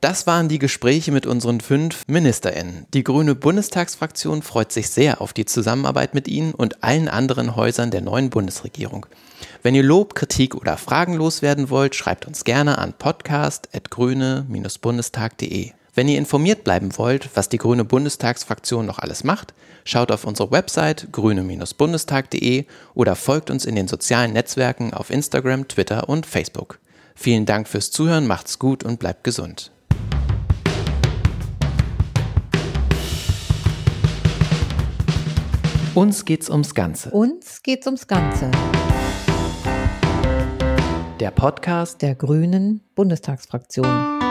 [0.00, 2.86] Das waren die Gespräche mit unseren fünf MinisterInnen.
[2.92, 7.92] Die Grüne Bundestagsfraktion freut sich sehr auf die Zusammenarbeit mit Ihnen und allen anderen Häusern
[7.92, 9.06] der neuen Bundesregierung.
[9.62, 15.77] Wenn ihr Lob, Kritik oder Fragen loswerden wollt, schreibt uns gerne an podcast.grüne-bundestag.de.
[15.98, 19.52] Wenn ihr informiert bleiben wollt, was die Grüne Bundestagsfraktion noch alles macht,
[19.84, 26.08] schaut auf unsere Website grüne-bundestag.de oder folgt uns in den sozialen Netzwerken auf Instagram, Twitter
[26.08, 26.78] und Facebook.
[27.16, 29.72] Vielen Dank fürs Zuhören, macht's gut und bleibt gesund.
[35.96, 37.10] Uns geht's ums Ganze.
[37.10, 38.52] Uns geht's ums Ganze.
[41.18, 44.27] Der Podcast Der Grünen Bundestagsfraktion.